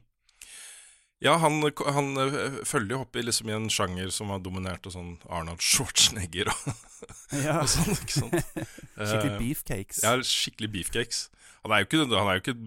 Ja, 1.24 1.38
han, 1.40 1.62
han 1.64 2.10
eh, 2.20 2.60
følger 2.68 2.98
jo 2.98 3.02
opp 3.06 3.16
i, 3.16 3.24
liksom, 3.24 3.48
i 3.48 3.56
en 3.56 3.70
sjanger 3.72 4.10
som 4.12 4.32
var 4.34 4.42
dominert 4.44 4.84
av 4.90 4.96
sånn 4.96 5.14
Arnold 5.32 5.64
Schwarzenegger 5.64 6.52
og, 6.52 6.74
Ja. 7.46 7.62
og 7.62 7.70
sånn, 7.72 7.94
ikke 7.96 8.18
sant. 8.18 8.40
Skikkelig 9.00 9.32
Eh, 9.32 9.40
beefcakes. 9.40 10.02
Ja, 10.04 10.18
skikkelig 10.28 10.72
beefcakes. 10.74 11.22
Han 11.64 11.72
er 11.76 11.84
jo 11.84 11.88
ikke, 11.88 12.02
han 12.12 12.28
er 12.32 12.40
jo 12.40 12.44
ikke 12.44 12.58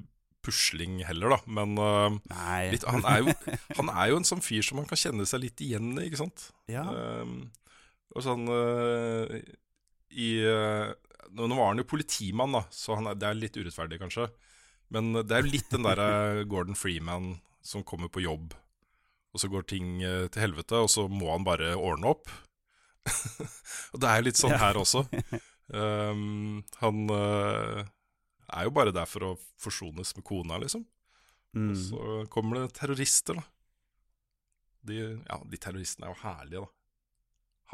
pusling 0.46 1.00
heller, 1.04 1.34
da, 1.34 1.38
men 1.58 1.74
uh, 1.76 2.16
litt, 2.70 2.84
han, 2.86 3.02
er 3.10 3.24
jo, 3.24 3.32
han 3.80 3.88
er 3.90 4.12
jo 4.12 4.18
en 4.20 4.28
sånn 4.28 4.44
fyr 4.44 4.62
som 4.64 4.78
man 4.78 4.86
kan 4.88 5.00
kjenne 5.00 5.26
seg 5.26 5.42
litt 5.42 5.60
igjen 5.64 5.90
i, 5.98 6.04
ikke 6.06 6.20
sant? 6.20 6.44
Ja. 6.70 6.84
Um, 6.86 7.48
og 8.14 8.22
sånn 8.24 8.46
uh, 8.48 9.26
I 10.14 10.28
uh, 10.46 10.92
Nå 11.36 11.48
var 11.50 11.72
han 11.72 11.82
jo 11.82 11.88
politimann, 11.90 12.54
da, 12.54 12.62
så 12.72 12.94
han 12.96 13.10
er, 13.10 13.18
det 13.18 13.26
er 13.28 13.40
litt 13.40 13.58
urettferdig, 13.58 13.98
kanskje. 14.00 14.28
Men 14.94 15.10
det 15.18 15.34
er 15.34 15.42
jo 15.42 15.50
litt 15.50 15.72
den 15.74 15.84
derre 15.84 16.46
Gordon 16.48 16.78
Freeman 16.78 17.34
som 17.66 17.84
kommer 17.86 18.10
på 18.12 18.22
jobb, 18.24 18.54
og 19.34 19.42
så 19.42 19.50
går 19.52 19.66
ting 19.68 20.00
eh, 20.06 20.26
til 20.32 20.46
helvete, 20.46 20.78
og 20.80 20.90
så 20.92 21.06
må 21.10 21.32
han 21.32 21.46
bare 21.46 21.74
ordne 21.76 22.14
opp. 22.14 22.30
og 23.92 24.00
det 24.02 24.10
er 24.10 24.24
litt 24.24 24.40
sånn 24.40 24.56
her 24.58 24.78
også. 24.80 25.04
Um, 25.68 26.62
han 26.82 27.02
uh, 27.10 27.82
er 28.46 28.68
jo 28.68 28.74
bare 28.74 28.94
der 28.94 29.08
for 29.10 29.32
å 29.32 29.34
forsones 29.60 30.14
med 30.16 30.26
kona, 30.26 30.60
liksom. 30.62 30.86
Mm. 31.56 31.70
Og 31.72 31.78
så 31.80 32.16
kommer 32.32 32.62
det 32.62 32.76
terrorister, 32.78 33.38
da. 33.40 33.46
De, 34.86 35.00
ja, 35.26 35.38
de 35.42 35.58
terroristene 35.58 36.06
er 36.06 36.14
jo 36.14 36.22
herlige, 36.22 36.66
da. 36.66 36.72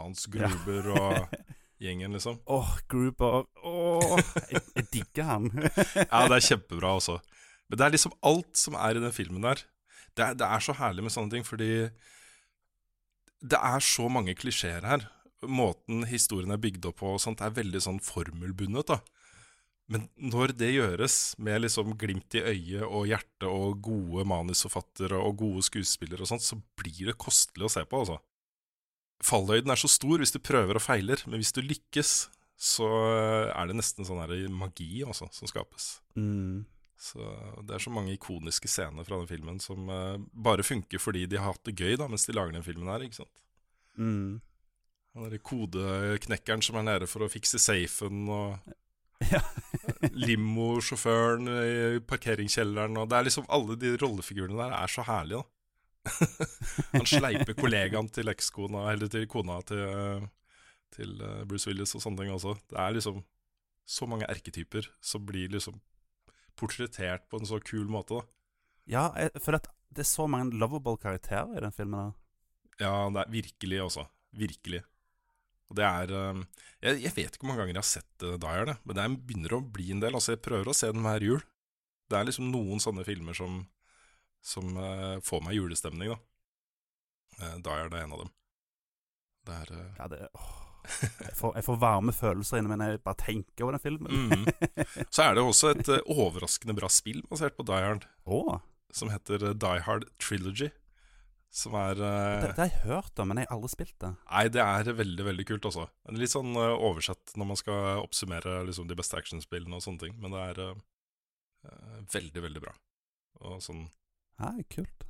Hans 0.01 0.25
Gruber 0.33 0.89
og 0.95 1.35
gjengen, 1.83 2.17
liksom. 2.17 2.39
Åh, 2.49 2.73
Gruber. 2.89 3.45
Åh, 3.69 4.17
jeg, 4.49 4.65
jeg 4.79 4.89
digger 4.95 5.29
han. 5.29 5.51
Ja, 5.53 6.25
det 6.31 6.39
er 6.39 6.47
kjempebra 6.49 6.97
også. 6.97 7.19
Men 7.69 7.81
det 7.81 7.85
er 7.87 7.95
liksom 7.95 8.17
alt 8.29 8.57
som 8.59 8.77
er 8.77 8.97
i 8.97 9.03
den 9.05 9.15
filmen 9.15 9.45
der. 9.45 9.61
Det 10.17 10.25
er, 10.27 10.37
det 10.39 10.49
er 10.49 10.65
så 10.65 10.75
herlig 10.77 11.07
med 11.07 11.15
sånne 11.15 11.33
ting, 11.33 11.47
fordi 11.47 11.73
det 13.43 13.59
er 13.59 13.85
så 13.85 14.09
mange 14.13 14.35
klisjeer 14.39 14.85
her. 14.87 15.09
Måten 15.43 16.05
historien 16.07 16.53
er 16.55 16.61
bygd 16.63 16.87
opp 16.91 17.01
på, 17.01 17.15
og 17.17 17.23
sånt, 17.23 17.43
er 17.43 17.55
veldig 17.57 17.81
sånn 17.83 18.03
formelbundet. 18.05 18.93
da. 18.93 19.01
Men 19.91 20.07
når 20.17 20.55
det 20.57 20.71
gjøres 20.73 21.17
med 21.43 21.65
liksom 21.65 21.97
glimt 22.01 22.37
i 22.39 22.45
øyet 22.53 22.85
og 22.87 23.09
hjerte 23.11 23.49
og 23.51 23.81
gode 23.85 24.25
manusforfattere 24.31 25.19
og 25.19 25.41
gode 25.43 25.65
skuespillere 25.67 26.23
og 26.23 26.31
sånt, 26.31 26.45
så 26.47 26.61
blir 26.79 27.11
det 27.11 27.19
kostelig 27.21 27.67
å 27.69 27.73
se 27.75 27.83
på, 27.89 28.05
altså. 28.05 28.21
Fallhøyden 29.23 29.71
er 29.71 29.79
så 29.79 29.91
stor 29.91 30.23
hvis 30.23 30.35
du 30.35 30.41
prøver 30.43 30.79
og 30.79 30.83
feiler, 30.83 31.21
men 31.29 31.43
hvis 31.43 31.55
du 31.55 31.61
lykkes, 31.63 32.15
så 32.63 32.89
er 33.51 33.69
det 33.69 33.77
nesten 33.79 34.07
sånn 34.07 34.23
her 34.23 34.33
magi 34.55 35.03
altså, 35.07 35.29
som 35.35 35.51
skapes. 35.51 35.97
Mm. 36.19 36.63
Så 37.03 37.19
Det 37.67 37.75
er 37.75 37.83
så 37.83 37.91
mange 37.91 38.15
ikoniske 38.15 38.71
scener 38.71 39.03
fra 39.07 39.19
den 39.19 39.27
filmen 39.31 39.59
som 39.63 39.89
uh, 39.91 40.21
bare 40.33 40.63
funker 40.63 41.03
fordi 41.03 41.25
de 41.27 41.41
har 41.41 41.51
hatt 41.51 41.65
det 41.67 41.75
gøy 41.81 41.97
da 41.99 42.07
mens 42.11 42.29
de 42.29 42.35
lager 42.37 42.55
den 42.55 42.63
filmen 42.67 42.91
her. 42.93 43.03
ikke 43.03 43.19
sant? 43.25 43.43
Mm. 43.99 44.39
Den 45.13 45.27
der 45.29 45.43
kodeknekkeren 45.45 46.63
som 46.65 46.79
er 46.79 46.87
nede 46.87 47.09
for 47.11 47.27
å 47.27 47.33
fikse 47.33 47.59
safen, 47.63 48.23
og 48.31 48.71
Ja. 49.31 49.39
limosjåføren 50.19 51.47
i 51.53 51.99
parkeringskjelleren 52.11 52.97
og 52.99 53.05
Det 53.11 53.19
er 53.19 53.27
liksom 53.29 53.45
Alle 53.55 53.77
de 53.79 53.93
rollefigurene 54.03 54.59
der 54.59 54.73
er 54.75 54.91
så 54.91 55.05
herlige, 55.07 55.43
da. 55.43 56.17
Han 56.97 57.07
sleiper 57.07 57.55
kollegaen 57.55 58.09
til 58.11 58.33
ekskona, 58.33 58.89
eller 58.91 59.11
til 59.13 59.29
kona 59.31 59.61
til, 59.69 60.27
til 60.97 61.13
eh, 61.23 61.45
Bruce 61.47 61.71
Willis 61.71 61.95
og 61.95 62.03
sånne 62.03 62.19
ting 62.25 62.33
også. 62.35 62.57
Det 62.73 62.81
er 62.83 62.97
liksom 62.97 63.21
så 63.87 64.09
mange 64.11 64.27
erketyper 64.31 64.89
som 65.03 65.23
blir 65.27 65.53
liksom 65.55 65.79
portrettert 66.59 67.29
på 67.31 67.41
en 67.41 67.49
så 67.49 67.61
kul 67.63 67.89
måte, 67.91 68.21
da. 68.21 68.29
Ja, 68.91 69.05
jeg 69.19 69.43
føler 69.43 69.63
at 69.63 69.69
det 69.93 70.05
er 70.05 70.09
så 70.09 70.27
mange 70.31 70.57
lovable 70.59 70.99
karakterer 71.01 71.53
i 71.57 71.63
den 71.63 71.75
filmen. 71.75 72.11
Da. 72.11 72.87
Ja, 72.87 72.95
det 73.13 73.23
er 73.23 73.35
virkelig 73.37 73.83
også. 73.85 74.07
Virkelig. 74.33 74.83
Og 75.71 75.77
det 75.79 75.85
er 75.89 76.11
um, 76.33 76.43
jeg, 76.83 76.99
jeg 77.01 77.15
vet 77.17 77.37
ikke 77.37 77.47
hvor 77.47 77.53
mange 77.53 77.63
ganger 77.63 77.79
jeg 77.79 77.81
har 77.81 77.89
sett 77.89 78.25
uh, 78.27 78.35
Die 78.41 78.75
men 78.85 78.97
det 78.97 79.05
er, 79.05 79.15
begynner 79.29 79.55
å 79.57 79.63
bli 79.65 79.89
en 79.95 80.03
del. 80.03 80.17
Altså, 80.19 80.35
jeg 80.35 80.45
prøver 80.45 80.69
å 80.69 80.77
se 80.77 80.91
den 80.93 81.05
hver 81.05 81.25
jul. 81.25 81.45
Det 82.11 82.19
er 82.19 82.29
liksom 82.29 82.51
noen 82.53 82.83
sånne 82.83 83.07
filmer 83.09 83.37
som, 83.37 83.63
som 84.45 84.77
uh, 84.77 85.17
får 85.25 85.45
meg 85.47 85.57
julestemning, 85.57 86.13
da. 86.13 86.19
Uh, 87.41 87.57
Dyer 87.65 87.89
er 87.89 88.03
en 88.03 88.17
av 88.19 88.25
dem. 88.25 88.35
Det 89.49 89.63
er 89.63 89.73
uh, 89.79 89.87
Ja, 90.01 90.11
det 90.13 90.27
åh. 90.37 90.62
Jeg 90.83 91.35
får, 91.39 91.55
jeg 91.59 91.67
får 91.67 91.79
varme 91.83 92.13
følelser 92.15 92.61
inni 92.61 92.73
meg 92.73 92.81
når 92.81 92.93
jeg 92.93 93.03
bare 93.07 93.21
tenker 93.23 93.65
over 93.65 93.77
den 93.77 93.83
filmen. 93.83 94.29
mm. 94.33 94.47
Så 95.15 95.25
er 95.25 95.37
det 95.37 95.45
også 95.47 95.73
et 95.73 95.91
uh, 95.93 95.99
overraskende 96.11 96.77
bra 96.77 96.91
spill 96.93 97.23
basert 97.31 97.57
på 97.59 97.67
Die 97.69 97.83
Hard, 97.85 98.07
oh. 98.27 98.59
som 98.95 99.13
heter 99.13 99.51
uh, 99.51 99.53
Die 99.55 99.83
Hard 99.87 100.09
Trilogy. 100.23 100.73
Som 101.53 101.77
er 101.77 102.01
uh, 102.01 102.41
det, 102.43 102.55
det 102.57 102.65
har 102.65 102.71
jeg 102.71 102.87
hørt 102.89 103.21
om, 103.21 103.29
men 103.31 103.43
jeg 103.43 103.51
har 103.51 103.59
aldri 103.59 103.73
spilt 103.75 103.97
det. 104.03 104.15
Nei, 104.31 104.47
det 104.55 104.65
er 104.65 104.93
veldig 105.03 105.29
veldig 105.29 105.49
kult, 105.51 105.69
altså. 105.69 105.87
Litt 106.17 106.33
sånn 106.33 106.57
uh, 106.57 106.73
oversett 106.75 107.37
når 107.37 107.51
man 107.53 107.61
skal 107.61 108.03
oppsummere 108.03 108.63
liksom, 108.69 108.89
de 108.91 108.99
beste 108.99 109.21
actionspillene 109.21 109.79
og 109.79 109.85
sånne 109.85 110.07
ting. 110.07 110.19
Men 110.23 110.35
det 110.35 110.49
er 110.51 110.65
veldig, 112.11 112.41
veldig 112.43 112.65
bra. 112.65 112.73
Og 113.47 113.61
sånn 113.63 113.85
Ja, 114.41 114.51
kult. 114.73 115.05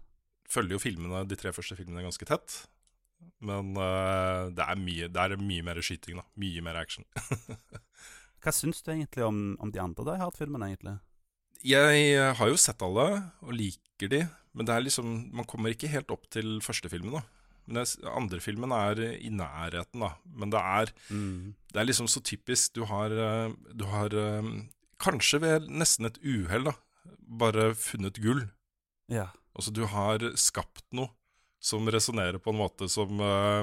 Følger 0.53 0.77
jo 0.77 0.83
filmene, 0.83 1.23
de 1.25 1.39
tre 1.41 1.53
første 1.57 1.79
filmene 1.79 2.05
ganske 2.05 2.27
tett. 2.29 2.59
Men 3.43 3.73
uh, 3.75 4.51
det, 4.55 4.65
er 4.65 4.79
mye, 4.79 5.09
det 5.11 5.23
er 5.23 5.41
mye 5.41 5.65
mer 5.67 5.81
skyting, 5.83 6.21
da. 6.21 6.27
Mye 6.39 6.63
mer 6.65 6.79
action. 6.79 7.07
Hva 8.43 8.55
syns 8.55 8.83
du 8.83 8.93
egentlig 8.93 9.25
om, 9.27 9.41
om 9.63 9.73
de 9.75 9.83
andre 9.83 10.07
Die 10.07 10.21
Hard-filmene, 10.21 10.71
egentlig? 10.71 10.97
Jeg 11.67 12.07
uh, 12.19 12.33
har 12.39 12.51
jo 12.51 12.59
sett 12.59 12.83
alle, 12.87 13.07
og 13.43 13.55
liker 13.59 14.11
de. 14.13 14.25
Men 14.53 14.69
det 14.69 14.75
er 14.75 14.85
liksom 14.85 15.13
Man 15.33 15.47
kommer 15.49 15.73
ikke 15.73 15.91
helt 15.91 16.11
opp 16.13 16.27
til 16.33 16.59
første 16.65 16.91
filmen, 16.93 17.19
da. 17.19 17.23
Men 17.67 17.79
det, 17.79 17.87
andre 18.11 18.41
filmen 18.43 18.75
er 18.75 19.01
i 19.15 19.31
nærheten, 19.31 20.03
da. 20.03 20.15
Men 20.27 20.53
det 20.53 20.61
er 20.61 20.93
Mm. 21.11 21.55
Det 21.73 21.81
er 21.81 21.87
liksom 21.87 22.09
så 22.09 22.21
typisk. 22.21 22.75
Du 22.75 22.85
har, 22.85 23.11
eh, 23.11 23.53
du 23.73 23.85
har 23.85 24.13
eh, 24.13 24.43
kanskje 25.01 25.41
ved 25.41 25.69
nesten 25.71 26.07
et 26.07 26.19
uhell, 26.21 26.65
da, 26.65 26.73
bare 27.39 27.75
funnet 27.75 28.21
gull. 28.21 28.51
Ja. 29.09 29.31
Altså, 29.57 29.71
du 29.73 29.87
har 29.87 30.19
skapt 30.37 30.85
noe 30.93 31.09
som 31.63 31.87
resonnerer 31.91 32.43
på 32.43 32.51
en 32.51 32.59
måte 32.59 32.89
som 32.91 33.21
uh, 33.23 33.63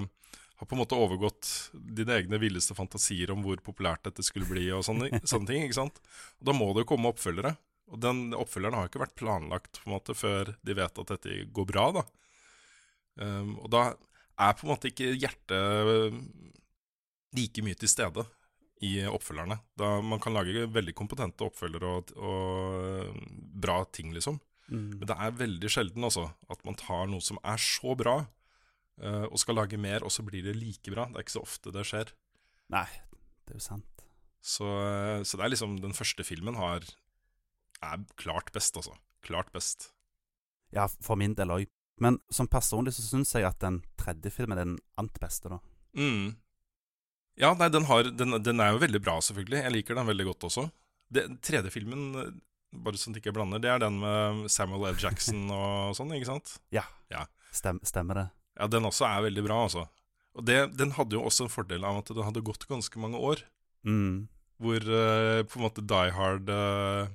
har 0.60 0.68
på 0.68 0.76
en 0.76 0.82
måte 0.82 0.98
overgått 1.00 1.50
dine 1.74 2.16
egne 2.20 2.40
villeste 2.40 2.76
fantasier 2.76 3.32
om 3.32 3.44
hvor 3.44 3.60
populært 3.64 4.06
dette 4.08 4.24
skulle 4.28 4.48
bli, 4.48 4.66
og 4.76 4.86
sånne, 4.88 5.20
sånne 5.32 5.52
ting. 5.52 5.66
ikke 5.68 5.82
sant? 5.82 6.00
Og 6.40 6.50
Da 6.50 6.56
må 6.56 6.72
det 6.74 6.86
jo 6.86 6.92
komme 6.94 7.12
oppfølgere. 7.14 7.54
Og 7.90 8.02
den 8.04 8.36
oppfølgeren 8.38 8.78
har 8.78 8.90
ikke 8.90 9.02
vært 9.02 9.18
planlagt 9.20 9.80
på 9.82 9.90
en 9.90 9.96
måte 9.96 10.16
før 10.18 10.54
de 10.68 10.76
vet 10.78 11.00
at 11.04 11.14
dette 11.16 11.38
går 11.56 11.70
bra. 11.72 11.86
da. 12.00 12.04
Um, 13.20 13.56
og 13.64 13.72
da 13.74 13.86
er 14.40 14.56
på 14.56 14.68
en 14.68 14.74
måte 14.74 14.92
ikke 14.92 15.14
hjertet 15.16 16.20
like 17.36 17.64
mye 17.66 17.80
til 17.80 17.92
stede 17.92 18.28
i 18.86 18.94
oppfølgerne. 19.08 19.60
Da 19.80 20.00
Man 20.02 20.22
kan 20.24 20.36
lage 20.36 20.68
veldig 20.72 20.96
kompetente 20.96 21.48
oppfølgere 21.48 21.96
og, 21.98 22.14
og 22.16 23.26
bra 23.60 23.82
ting, 23.92 24.14
liksom. 24.16 24.40
Mm. 24.70 25.00
Men 25.00 25.06
det 25.10 25.18
er 25.18 25.38
veldig 25.40 25.72
sjelden 25.74 26.06
også 26.06 26.28
at 26.54 26.66
man 26.68 26.78
tar 26.80 27.10
noe 27.10 27.24
som 27.26 27.40
er 27.42 27.62
så 27.62 27.96
bra, 27.98 28.18
uh, 29.02 29.26
og 29.28 29.38
skal 29.42 29.58
lage 29.58 29.80
mer, 29.82 30.06
og 30.06 30.14
så 30.14 30.26
blir 30.26 30.46
det 30.46 30.58
like 30.58 30.94
bra. 30.94 31.08
Det 31.10 31.20
er 31.20 31.28
ikke 31.28 31.38
så 31.40 31.46
ofte 31.46 31.74
det 31.76 31.86
skjer. 31.90 32.14
Nei, 32.74 32.88
det 33.48 33.56
er 33.56 33.62
jo 33.62 33.66
sant. 33.66 34.06
Så, 34.40 34.64
eh, 34.64 35.22
så 35.28 35.36
det 35.36 35.44
er 35.44 35.52
liksom 35.52 35.74
Den 35.84 35.92
første 35.92 36.24
filmen 36.24 36.56
har 36.56 36.86
er 37.84 38.04
klart 38.20 38.52
best, 38.56 38.76
altså. 38.76 38.94
Klart 39.24 39.52
best. 39.56 39.90
Ja, 40.76 40.88
for 40.88 41.20
min 41.20 41.36
del 41.36 41.52
òg. 41.52 41.68
Men 42.00 42.20
som 42.32 42.48
personlig 42.48 42.94
så 42.96 43.04
syns 43.04 43.34
jeg 43.36 43.48
at 43.48 43.60
den 43.64 43.82
tredje 44.00 44.32
filmen 44.32 44.58
er 44.58 44.68
den 44.68 44.78
ant 45.00 45.20
beste, 45.20 45.52
da. 45.52 45.60
Mm. 45.96 46.38
Ja, 47.40 47.54
nei, 47.56 47.70
den, 47.72 47.88
har, 47.88 48.04
den, 48.04 48.36
den 48.44 48.60
er 48.64 48.74
jo 48.74 48.84
veldig 48.84 49.02
bra, 49.04 49.18
selvfølgelig. 49.24 49.64
Jeg 49.64 49.76
liker 49.76 50.00
den 50.00 50.08
veldig 50.12 50.28
godt 50.32 50.48
også. 50.50 50.66
Den 51.16 51.40
tredje 51.44 51.72
filmen, 51.74 52.42
bare 52.72 53.00
sånn 53.00 53.14
at 53.14 53.20
jeg 53.20 53.26
ikke 53.26 53.36
blander, 53.40 53.62
det 53.64 53.72
er 53.72 53.82
den 53.82 54.00
med 54.02 54.46
Samuel 54.54 54.92
L. 54.92 54.98
Jackson 55.02 55.48
og 55.54 55.96
sånn, 55.98 56.14
ikke 56.18 56.32
sant? 56.34 56.58
Ja, 56.78 56.86
Ja. 57.14 57.26
Stem, 57.56 57.80
stemmer 57.82 58.14
det. 58.14 58.28
Ja, 58.60 58.68
den 58.70 58.86
også 58.86 59.08
er 59.08 59.24
veldig 59.26 59.42
bra, 59.48 59.64
altså. 59.66 59.88
Og 60.38 60.44
det, 60.46 60.58
den 60.78 60.92
hadde 60.94 61.18
jo 61.18 61.24
også 61.26 61.48
en 61.48 61.52
fordel 61.52 61.86
av 61.88 61.98
at 62.04 62.12
det 62.14 62.26
hadde 62.28 62.44
gått 62.46 62.68
ganske 62.70 63.02
mange 63.02 63.18
år. 63.18 63.42
Mm. 63.88 64.28
Hvor 64.62 64.86
uh, 64.86 65.42
på 65.50 65.58
en 65.58 65.64
måte 65.64 65.82
Die 65.88 66.12
Hard 66.14 66.52
eh, 66.54 67.10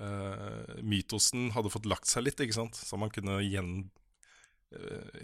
uh, 0.00 0.78
Mytosen 0.80 1.50
hadde 1.52 1.72
fått 1.74 1.88
lagt 1.90 2.08
seg 2.08 2.24
litt, 2.24 2.40
ikke 2.40 2.56
sant? 2.56 2.78
Så 2.78 2.96
man 2.96 3.12
kunne 3.12 3.42
gjen, 3.44 3.90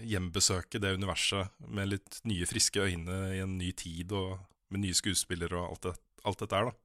gjenbesøke 0.05 0.83
det 0.83 0.97
universet 0.99 1.55
med 1.65 1.95
litt 1.95 2.21
nye, 2.29 2.51
friske 2.51 2.83
øyne 2.83 3.21
i 3.39 3.41
en 3.41 3.57
ny 3.57 3.71
tid, 3.79 4.13
og 4.13 4.37
med 4.69 4.83
nye 4.85 4.97
skuespillere 4.97 5.57
og 5.57 5.71
alt, 5.71 5.87
det, 5.87 5.95
alt 6.27 6.43
dette 6.43 6.59
her, 6.59 6.71
da. 6.71 6.77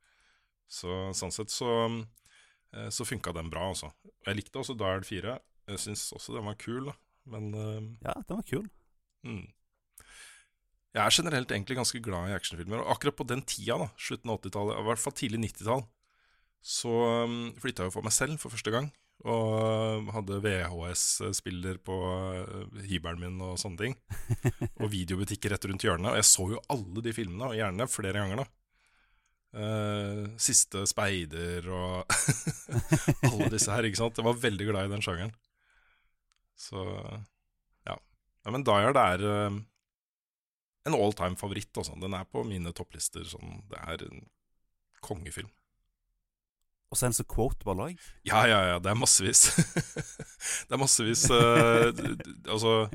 Så 0.71 0.97
sånn 1.17 1.33
sett 1.35 1.51
så, 1.51 1.69
eh, 1.85 1.95
så 2.93 3.03
funka 3.03 3.33
den 3.35 3.49
bra, 3.51 3.65
altså. 3.73 3.89
Jeg 4.25 4.37
likte 4.37 4.61
også 4.61 4.77
Die 4.79 5.07
4. 5.07 5.33
Jeg 5.71 5.81
syns 5.81 6.05
også 6.15 6.35
den 6.37 6.47
var 6.47 6.59
kul, 6.59 6.85
da. 6.89 6.95
Men 7.29 7.51
eh, 7.53 7.81
Ja, 8.07 8.15
den 8.27 8.39
var 8.39 8.45
kul. 8.47 8.69
Mm. 9.27 9.49
Jeg 10.91 11.05
er 11.05 11.15
generelt 11.15 11.51
egentlig 11.53 11.77
ganske 11.79 12.01
glad 12.03 12.31
i 12.31 12.35
actionfilmer. 12.35 12.81
Og 12.83 12.95
akkurat 12.95 13.15
på 13.15 13.27
den 13.27 13.43
tida, 13.47 13.77
da, 13.79 13.91
slutten 13.95 14.31
av 14.31 14.41
80-tallet, 14.41 14.79
i 14.79 14.87
hvert 14.89 15.03
fall 15.03 15.15
tidlig 15.15 15.43
90-tall, 15.45 15.85
så 16.61 16.95
um, 17.25 17.37
flytta 17.61 17.85
jeg 17.85 17.89
jo 17.89 17.95
for 17.95 18.05
meg 18.05 18.13
selv 18.13 18.41
for 18.41 18.53
første 18.53 18.73
gang. 18.73 18.89
Og 19.21 20.01
um, 20.01 20.09
hadde 20.11 20.41
VHS-spiller 20.43 21.79
på 21.85 21.95
uh, 21.95 22.81
hybelen 22.89 23.21
min 23.21 23.45
og 23.45 23.55
sånne 23.61 23.85
ting. 23.85 23.95
og 24.81 24.91
videobutikker 24.91 25.55
rett 25.55 25.69
rundt 25.69 25.85
hjørnet. 25.87 26.11
Og 26.11 26.19
jeg 26.19 26.27
så 26.27 26.49
jo 26.57 26.65
alle 26.73 27.05
de 27.05 27.15
filmene, 27.15 27.53
og 27.53 27.57
gjerne 27.57 27.87
flere 27.89 28.19
ganger, 28.19 28.43
da. 28.43 28.60
Uh, 29.51 30.29
Siste 30.39 30.85
speider 30.87 31.65
og 31.67 32.13
alle 33.27 33.49
disse 33.51 33.71
her, 33.73 33.87
ikke 33.87 33.99
sant. 33.99 34.19
Jeg 34.19 34.27
var 34.27 34.43
veldig 34.45 34.67
glad 34.69 34.87
i 34.87 34.93
den 34.93 35.03
sjangeren. 35.03 35.33
Så 36.55 36.85
ja. 37.87 37.97
ja 37.97 38.53
men 38.53 38.63
Dyer, 38.67 38.93
det 38.95 39.07
er 39.15 39.25
uh, 39.27 39.57
en 40.87 40.95
all 40.97 41.17
time 41.17 41.39
favoritt. 41.39 41.71
Også. 41.75 41.97
Den 41.99 42.15
er 42.15 42.29
på 42.29 42.45
mine 42.47 42.71
topplister. 42.75 43.25
Sånn. 43.27 43.59
Det 43.71 43.81
er 43.81 44.05
en 44.07 44.23
kongefilm. 45.03 45.51
Og 46.91 46.99
så 46.99 47.07
en 47.07 47.15
så 47.15 47.23
quotable 47.23 47.91
òg. 47.91 47.99
Ja, 48.27 48.43
ja, 48.49 48.59
ja. 48.73 48.79
Det 48.83 48.91
er 48.91 48.99
massevis. 48.99 49.45
det 50.67 50.75
er 50.75 50.81
massevis 50.81 51.23
uh, 51.31 51.87
Altså 52.51 52.89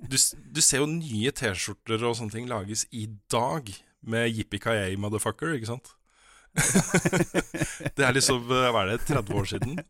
du, 0.00 0.16
du, 0.16 0.60
ser 0.64 0.80
jo 0.80 0.88
nye 0.88 1.32
T-skjorter 1.32 2.04
og 2.08 2.16
sånne 2.16 2.32
ting 2.32 2.48
lages 2.48 2.86
i 2.92 3.04
dag 3.32 3.68
med 4.10 4.30
Yippie 4.30 4.96
motherfucker, 5.00 5.54
ikke 5.56 5.72
sant? 5.72 5.94
det 7.96 8.04
er 8.06 8.14
liksom 8.14 8.44
Hva 8.46 8.84
er 8.84 8.92
det, 8.92 9.00
30 9.08 9.34
år 9.34 9.48
siden? 9.50 9.80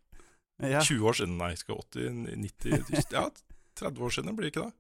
Ja. 0.62 0.80
20 0.80 1.09
år 1.09 1.18
siden, 1.18 1.37
nei. 1.40 1.52
Skal 1.59 1.83
80, 1.83 2.25
90 2.40 3.12
Ja, 3.12 3.28
30 3.80 4.06
år 4.06 4.14
siden, 4.16 4.37
blir 4.37 4.49
det 4.49 4.54
ikke 4.54 4.68
det? 4.68 4.75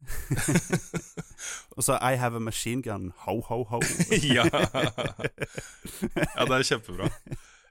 Og 1.76 1.84
så 1.84 1.98
I 2.00 2.16
have 2.16 2.36
a 2.36 2.40
machine 2.40 2.82
gun, 2.82 3.12
ho, 3.26 3.40
ho, 3.44 3.62
ho. 3.68 3.80
ja. 4.36 4.46
ja, 4.48 6.46
det 6.48 6.56
er 6.56 6.66
kjempebra. 6.72 7.10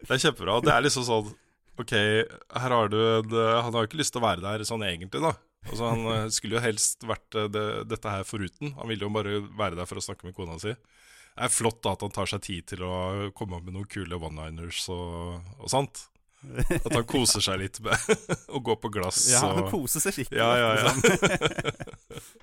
Det 0.05 0.13
er 0.13 0.23
kjempebra. 0.27 0.59
Det 0.63 0.73
er 0.73 0.85
liksom 0.85 1.07
sånn 1.07 1.31
Ok, 1.79 1.93
her 1.95 2.73
har 2.75 2.89
du 2.91 2.97
en 2.99 3.31
Han 3.63 3.75
har 3.77 3.85
ikke 3.87 4.01
lyst 4.01 4.11
til 4.11 4.19
å 4.19 4.25
være 4.25 4.43
der 4.43 4.65
sånn 4.67 4.83
egentlig, 4.83 5.21
da. 5.23 5.31
Altså 5.67 5.89
Han 5.91 6.05
eh, 6.13 6.27
skulle 6.33 6.57
jo 6.57 6.63
helst 6.63 7.03
vært 7.07 7.35
eh, 7.35 7.49
det, 7.51 7.65
dette 7.91 8.13
her 8.13 8.23
foruten. 8.27 8.73
Han 8.77 8.89
ville 8.91 9.05
jo 9.07 9.11
bare 9.13 9.41
være 9.59 9.79
der 9.79 9.89
for 9.89 9.99
å 9.99 10.03
snakke 10.03 10.29
med 10.29 10.37
kona 10.37 10.59
si. 10.61 10.71
Det 10.73 11.47
er 11.47 11.51
flott 11.53 11.81
da 11.85 11.93
at 11.95 12.03
han 12.03 12.13
tar 12.15 12.27
seg 12.27 12.43
tid 12.43 12.67
til 12.73 12.83
å 12.83 12.93
komme 13.37 13.59
opp 13.59 13.67
med 13.67 13.75
noen 13.75 13.87
kule 13.91 14.17
one-liners 14.19 14.85
og, 14.91 15.37
og 15.59 15.71
sånt. 15.71 16.05
At 16.39 16.93
han 16.93 17.05
koser 17.07 17.43
seg 17.43 17.59
litt 17.61 17.79
med 17.83 17.95
å 18.55 18.61
gå 18.63 18.75
på 18.79 18.91
glass. 18.93 19.25
Ja, 19.33 19.43
han 19.43 19.65
og, 19.65 19.71
koser 19.73 20.03
seg 20.03 20.15
skikkelig. 20.15 20.39
ja, 20.39 20.49
ja, 20.55 20.69
ja. 20.79 20.93
liksom. 20.95 21.03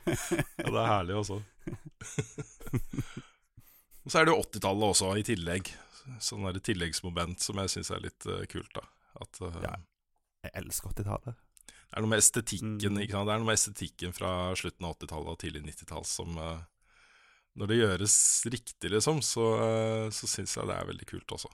ja, 0.60 0.68
det 0.68 0.80
er 0.80 0.90
herlig, 0.90 1.16
også 1.16 1.40
Og 4.04 4.12
så 4.12 4.20
er 4.20 4.28
det 4.28 4.34
jo 4.34 4.42
80-tallet 4.44 4.92
også, 4.92 5.12
i 5.18 5.24
tillegg. 5.26 5.72
Sånn 6.22 6.44
der 6.46 6.60
tilleggsmoment 6.62 7.42
som 7.42 7.58
jeg 7.64 7.72
syns 7.72 7.90
er 7.90 8.04
litt 8.04 8.28
uh, 8.28 8.44
kult. 8.52 8.70
da 8.76 8.84
At 9.24 9.42
uh, 9.42 9.60
Ja. 9.64 9.74
Jeg 10.46 10.52
elsker 10.60 10.92
80-tallet. 10.92 11.45
Det 11.86 11.98
er 11.98 12.02
noe 12.02 12.10
med 12.10 12.22
estetikken 12.22 12.78
Mm. 12.92 13.02
ikke 13.02 13.14
sant? 13.14 13.28
Det 13.28 13.34
er 13.34 13.42
noe 13.42 13.48
med 13.48 13.58
estetikken 13.58 14.16
fra 14.16 14.30
slutten 14.58 14.86
av 14.86 14.96
80-tallet 14.96 15.30
og 15.32 15.38
tidlig 15.38 15.62
90-tall 15.68 16.04
som 16.04 16.38
eh, 16.38 16.64
Når 17.56 17.70
det 17.70 17.76
gjøres 17.78 18.16
riktig, 18.52 18.90
liksom, 18.92 19.22
så, 19.24 19.44
uh, 19.56 20.10
så 20.12 20.28
syns 20.28 20.58
jeg 20.58 20.68
det 20.68 20.74
er 20.76 20.90
veldig 20.90 21.06
kult 21.08 21.32
også. 21.32 21.48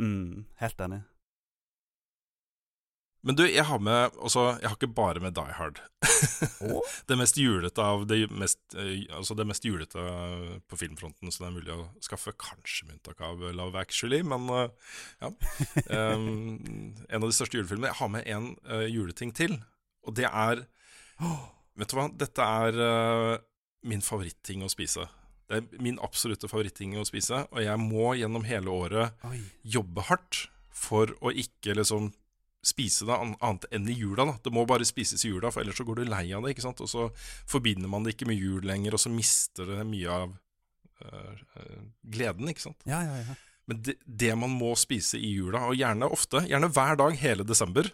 Mm, 0.00 0.46
helt 0.56 0.80
enig. 0.80 1.02
Men 3.24 3.38
du, 3.38 3.44
jeg 3.48 3.64
har 3.64 3.80
med 3.80 4.16
også, 4.20 4.58
Jeg 4.60 4.68
har 4.68 4.76
ikke 4.76 4.90
bare 4.92 5.20
med 5.22 5.32
Die 5.36 5.54
Hard. 5.56 5.80
det 7.08 7.16
mest 7.16 7.38
julete 7.40 7.80
av 7.80 8.04
det 8.08 8.26
mest, 8.28 8.60
eh, 8.76 9.06
altså 9.16 9.36
det 9.38 9.46
mest 9.48 9.64
julete 9.64 10.02
på 10.68 10.76
filmfronten 10.76 11.32
som 11.32 11.46
det 11.46 11.48
er 11.48 11.54
mulig 11.56 11.72
å 11.72 11.86
skaffe, 12.04 12.34
kanskje 12.36 12.88
med 12.88 12.98
unntak 12.98 13.22
av 13.24 13.40
Love 13.56 13.80
Actually, 13.80 14.20
men 14.28 14.44
eh, 14.52 14.92
ja. 15.24 15.30
Um, 15.88 16.92
en 17.08 17.22
av 17.22 17.30
de 17.30 17.36
største 17.36 17.56
julefilmene. 17.56 17.94
Jeg 17.94 18.00
har 18.02 18.12
med 18.12 18.28
en 18.28 18.50
uh, 18.68 18.84
juleting 18.92 19.32
til, 19.36 19.56
og 20.04 20.16
det 20.20 20.28
er 20.28 20.66
Vet 21.74 21.90
du 21.90 21.96
hva, 21.98 22.04
dette 22.14 22.44
er 22.60 22.76
uh, 22.78 23.38
min 23.88 24.04
favoritting 24.04 24.62
å 24.62 24.68
spise. 24.70 25.08
Det 25.48 25.58
er 25.58 25.82
min 25.82 25.96
absolutte 26.04 26.46
favoritting 26.46 26.94
å 27.00 27.06
spise, 27.08 27.40
og 27.50 27.64
jeg 27.64 27.80
må 27.80 28.12
gjennom 28.20 28.44
hele 28.46 28.70
året 28.70 29.26
Oi. 29.26 29.40
jobbe 29.74 30.04
hardt 30.06 30.44
for 30.74 31.10
å 31.24 31.32
ikke 31.34 31.74
liksom 31.80 32.12
spise 32.66 33.06
det 33.08 33.16
annet 33.16 33.66
enn 33.74 33.88
i 33.88 33.96
jula. 33.96 34.26
da 34.28 34.36
Det 34.44 34.52
må 34.54 34.66
bare 34.68 34.86
spises 34.88 35.24
i 35.24 35.32
jula, 35.32 35.52
for 35.52 35.62
ellers 35.62 35.78
så 35.80 35.86
går 35.86 36.00
du 36.00 36.08
lei 36.08 36.26
av 36.32 36.44
det. 36.44 36.54
ikke 36.54 36.66
sant? 36.66 36.82
Og 36.84 36.90
så 36.90 37.08
forbinder 37.50 37.90
man 37.90 38.04
det 38.04 38.14
ikke 38.14 38.28
med 38.30 38.40
jul 38.40 38.64
lenger, 38.66 38.96
og 38.96 39.02
så 39.04 39.12
mister 39.12 39.68
det 39.70 39.86
mye 39.88 40.10
av 40.10 40.34
øh, 41.04 41.84
gleden, 42.02 42.50
ikke 42.52 42.66
sant. 42.68 42.80
Ja, 42.88 43.02
ja, 43.04 43.20
ja. 43.22 43.38
Men 43.70 43.80
det, 43.84 43.96
det 44.04 44.34
man 44.36 44.52
må 44.52 44.74
spise 44.76 45.16
i 45.16 45.36
jula, 45.38 45.64
og 45.70 45.78
gjerne 45.78 46.10
ofte, 46.12 46.44
gjerne 46.50 46.68
hver 46.72 46.98
dag 47.00 47.16
hele 47.20 47.46
desember, 47.48 47.88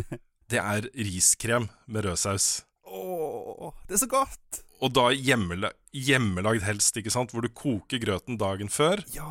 det 0.52 0.62
er 0.62 0.86
riskrem 0.94 1.66
med 1.90 2.06
rød 2.06 2.22
saus. 2.22 2.50
Åh, 2.86 3.72
det 3.88 3.98
er 3.98 4.04
så 4.04 4.10
godt! 4.10 4.62
Og 4.84 4.92
da 4.92 5.08
hjemmela 5.10 5.70
hjemmelagd 5.96 6.64
helst, 6.66 6.96
ikke 7.00 7.12
sant, 7.12 7.32
hvor 7.32 7.44
du 7.44 7.48
koker 7.48 8.00
grøten 8.02 8.38
dagen 8.40 8.68
før. 8.72 9.00
Ja. 9.14 9.26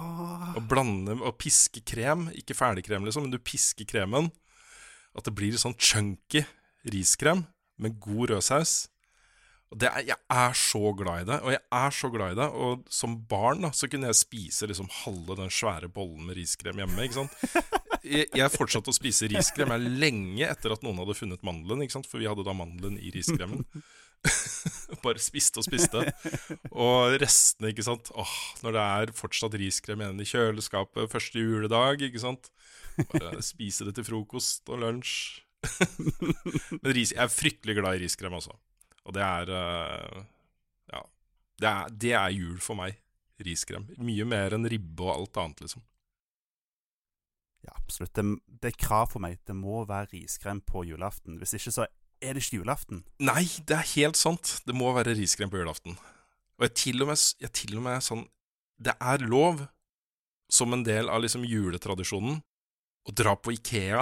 Og 0.55 0.63
blander 0.69 1.21
og 1.21 1.37
pisker 1.41 1.83
krem, 1.85 2.29
ikke 2.33 2.57
ferdigkrem 2.57 3.05
liksom, 3.05 3.27
men 3.27 3.35
du 3.35 3.41
pisker 3.41 3.87
kremen. 3.89 4.31
At 5.15 5.27
det 5.27 5.35
blir 5.37 5.55
sånn 5.59 5.77
chunky 5.79 6.43
riskrem 6.91 7.45
med 7.81 7.97
god 8.03 8.35
rødsaus. 8.35 8.75
Og 9.73 9.79
det 9.81 9.89
er, 9.89 10.03
Jeg 10.11 10.19
er 10.29 10.53
så 10.59 10.91
glad 10.97 11.23
i 11.23 11.27
det, 11.31 11.39
og 11.41 11.51
jeg 11.55 11.61
er 11.79 11.95
så 11.97 12.09
glad 12.13 12.35
i 12.35 12.39
det. 12.39 12.47
Og 12.53 12.85
som 12.93 13.17
barn 13.29 13.65
da, 13.65 13.71
så 13.75 13.89
kunne 13.91 14.11
jeg 14.11 14.21
spise 14.21 14.69
liksom 14.69 14.91
halve 15.03 15.37
den 15.39 15.51
svære 15.51 15.89
bollen 15.91 16.27
med 16.27 16.37
riskrem 16.39 16.79
hjemme. 16.83 17.07
ikke 17.07 17.23
sant? 17.23 17.35
Jeg, 18.05 18.27
jeg 18.37 18.53
fortsatte 18.53 18.91
å 18.91 18.93
spise 18.93 19.25
riskrem 19.31 19.71
jeg 19.73 19.93
lenge 19.97 20.45
etter 20.45 20.75
at 20.75 20.83
noen 20.85 20.99
hadde 21.01 21.15
funnet 21.17 21.41
mandelen, 21.41 21.79
ikke 21.81 21.95
sant? 21.95 22.05
for 22.05 22.21
vi 22.21 22.27
hadde 22.29 22.43
da 22.45 22.53
mandelen 22.53 22.99
i 23.01 23.09
riskremen. 23.09 23.63
Bare 25.05 25.21
spiste 25.21 25.57
og 25.57 25.65
spiste. 25.65 26.03
Og 26.69 27.15
restene, 27.21 27.71
ikke 27.73 27.87
sant. 27.87 28.11
Åh, 28.13 28.35
når 28.61 28.77
det 28.77 28.83
er 28.83 29.13
fortsatt 29.17 29.57
riskrem 29.57 30.03
igjen 30.03 30.21
i 30.21 30.27
kjøleskapet 30.29 31.09
første 31.09 31.41
juledag, 31.41 32.05
ikke 32.05 32.21
sant. 32.21 32.51
Spise 33.43 33.87
det 33.87 33.95
til 33.97 34.07
frokost 34.07 34.69
og 34.71 34.81
lunsj. 34.83 35.41
Men 36.81 36.93
ris, 36.93 37.13
jeg 37.15 37.23
er 37.23 37.31
fryktelig 37.31 37.77
glad 37.79 37.97
i 37.97 38.03
riskrem, 38.05 38.35
altså. 38.37 38.53
Og 39.05 39.15
det 39.17 39.25
er 39.25 39.51
eh, 39.55 40.23
Ja. 40.93 41.01
Det 41.59 41.69
er, 41.71 41.91
det 42.05 42.13
er 42.19 42.35
jul 42.35 42.59
for 42.63 42.77
meg. 42.79 42.97
Riskrem. 43.45 43.87
Mye 43.99 44.25
mer 44.27 44.55
enn 44.55 44.67
ribbe 44.71 45.03
og 45.03 45.13
alt 45.15 45.37
annet, 45.41 45.65
liksom. 45.65 45.83
ja, 47.65 47.73
absolutt. 47.75 48.13
Det, 48.15 48.23
det 48.61 48.71
er 48.71 48.79
krav 48.79 49.09
for 49.11 49.23
meg. 49.23 49.39
Det 49.47 49.55
må 49.57 49.83
være 49.89 50.13
riskrem 50.13 50.61
på 50.63 50.85
julaften. 50.87 51.39
Hvis 51.41 51.55
ikke, 51.57 51.73
så 51.75 51.87
er 52.23 52.35
det 52.35 52.45
ikke 52.45 52.61
julaften. 52.61 53.03
Nei, 53.19 53.43
det 53.67 53.75
er 53.75 53.93
helt 53.95 54.19
sant. 54.19 54.59
Det 54.67 54.75
må 54.75 54.93
være 54.95 55.17
riskrem 55.17 55.51
på 55.51 55.59
julaften. 55.59 55.97
Og 56.55 56.69
jeg 56.69 56.75
til 56.79 57.03
og 57.03 57.11
med, 57.11 57.23
jeg 57.43 57.51
til 57.51 57.75
og 57.75 57.83
med 57.83 58.03
sånn 58.03 58.21
Det 58.79 58.93
er 58.99 59.23
lov, 59.23 59.65
som 60.51 60.73
en 60.75 60.83
del 60.85 61.09
av 61.11 61.23
liksom 61.23 61.43
juletradisjonen, 61.47 62.41
å 63.05 63.13
dra 63.13 63.35
på 63.37 63.53
Ikea 63.53 64.01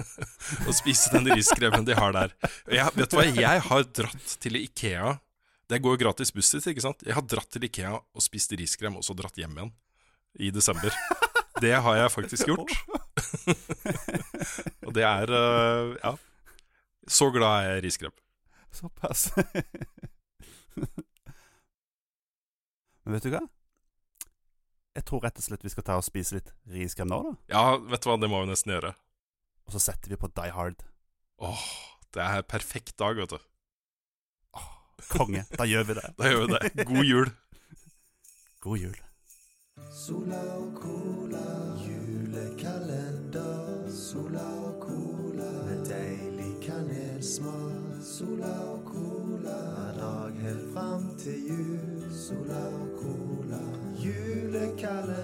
og 0.68 0.74
spise 0.76 1.12
den 1.14 1.30
riskremen 1.32 1.86
de 1.86 1.96
har 1.96 2.12
der. 2.16 2.34
Jeg, 2.68 2.90
vet 2.96 3.10
du 3.10 3.16
hva, 3.18 3.24
jeg 3.28 3.62
har 3.68 3.86
dratt 3.96 4.34
til 4.42 4.58
Ikea 4.60 5.14
Det 5.70 5.80
går 5.80 5.96
jo 5.96 6.02
gratis 6.04 6.34
buss 6.34 6.52
dit, 6.52 6.66
ikke 6.74 6.84
sant? 6.84 7.04
Jeg 7.06 7.16
har 7.16 7.24
dratt 7.24 7.48
til 7.52 7.64
Ikea 7.70 7.94
og 7.96 8.24
spist 8.24 8.52
riskrem, 8.52 8.98
og 9.00 9.06
så 9.06 9.16
dratt 9.16 9.40
hjem 9.40 9.56
igjen 9.56 9.72
i 10.44 10.50
desember. 10.50 10.92
Det 11.62 11.72
har 11.78 11.96
jeg 11.96 12.10
faktisk 12.10 12.48
gjort. 12.50 12.72
Og 14.86 14.92
det 14.96 15.04
er 15.06 15.30
uh, 15.30 15.94
Ja. 16.02 16.16
Så 17.06 17.28
glad 17.30 17.52
er 17.60 17.68
jeg 17.68 17.78
i 17.78 17.84
riskrem. 17.84 18.14
Såpass. 18.72 19.28
Men 23.04 23.12
vet 23.14 23.26
du 23.26 23.30
hva? 23.34 23.42
jeg 24.94 25.06
tror 25.08 25.24
rett 25.24 25.40
og 25.40 25.46
slett 25.46 25.64
vi 25.64 25.70
skal 25.72 25.86
ta 25.86 25.96
og 25.98 26.04
spise 26.06 26.36
litt 26.38 26.52
riskrem 26.70 27.08
nå, 27.10 27.18
da. 27.26 27.32
Ja, 27.50 27.62
vet 27.90 28.04
du 28.04 28.10
hva, 28.10 28.18
det 28.20 28.30
må 28.30 28.42
vi 28.44 28.50
nesten 28.52 28.74
gjøre. 28.76 28.92
Og 29.66 29.74
så 29.74 29.80
setter 29.82 30.12
vi 30.12 30.20
på 30.20 30.30
Die 30.36 30.52
Hard. 30.54 30.84
Åh, 31.42 31.64
det 32.14 32.22
er 32.22 32.38
en 32.38 32.46
perfekt 32.46 32.94
dag, 33.00 33.18
vet 33.18 33.34
du. 33.34 33.40
Oh, 34.54 34.68
konge. 35.10 35.42
Da 35.58 35.66
gjør 35.66 35.84
vi 35.90 35.94
det. 35.98 36.06
da 36.20 36.30
gjør 36.30 36.40
vi 36.44 36.48
det. 36.54 36.86
God 36.86 37.04
jul. 37.08 37.28
God 38.64 38.78
jul. 38.84 38.98
Sola 39.90 40.42
og 40.60 40.70
cola, 40.78 41.46
julekalender. 41.82 43.90
Sola 43.90 44.46
og 44.68 44.76
cola 44.86 45.50
med 45.66 45.82
deilig 45.90 46.52
kanelsmak. 46.62 47.98
Sola 48.04 48.54
og 48.70 48.86
cola 48.92 49.58
hver 49.74 49.94
dag 49.98 50.32
helt 50.44 50.66
fram 50.76 51.10
til 51.18 51.38
jul. 51.50 52.06
Sola 52.14 52.62
og 52.70 52.83
silence. 54.94 55.23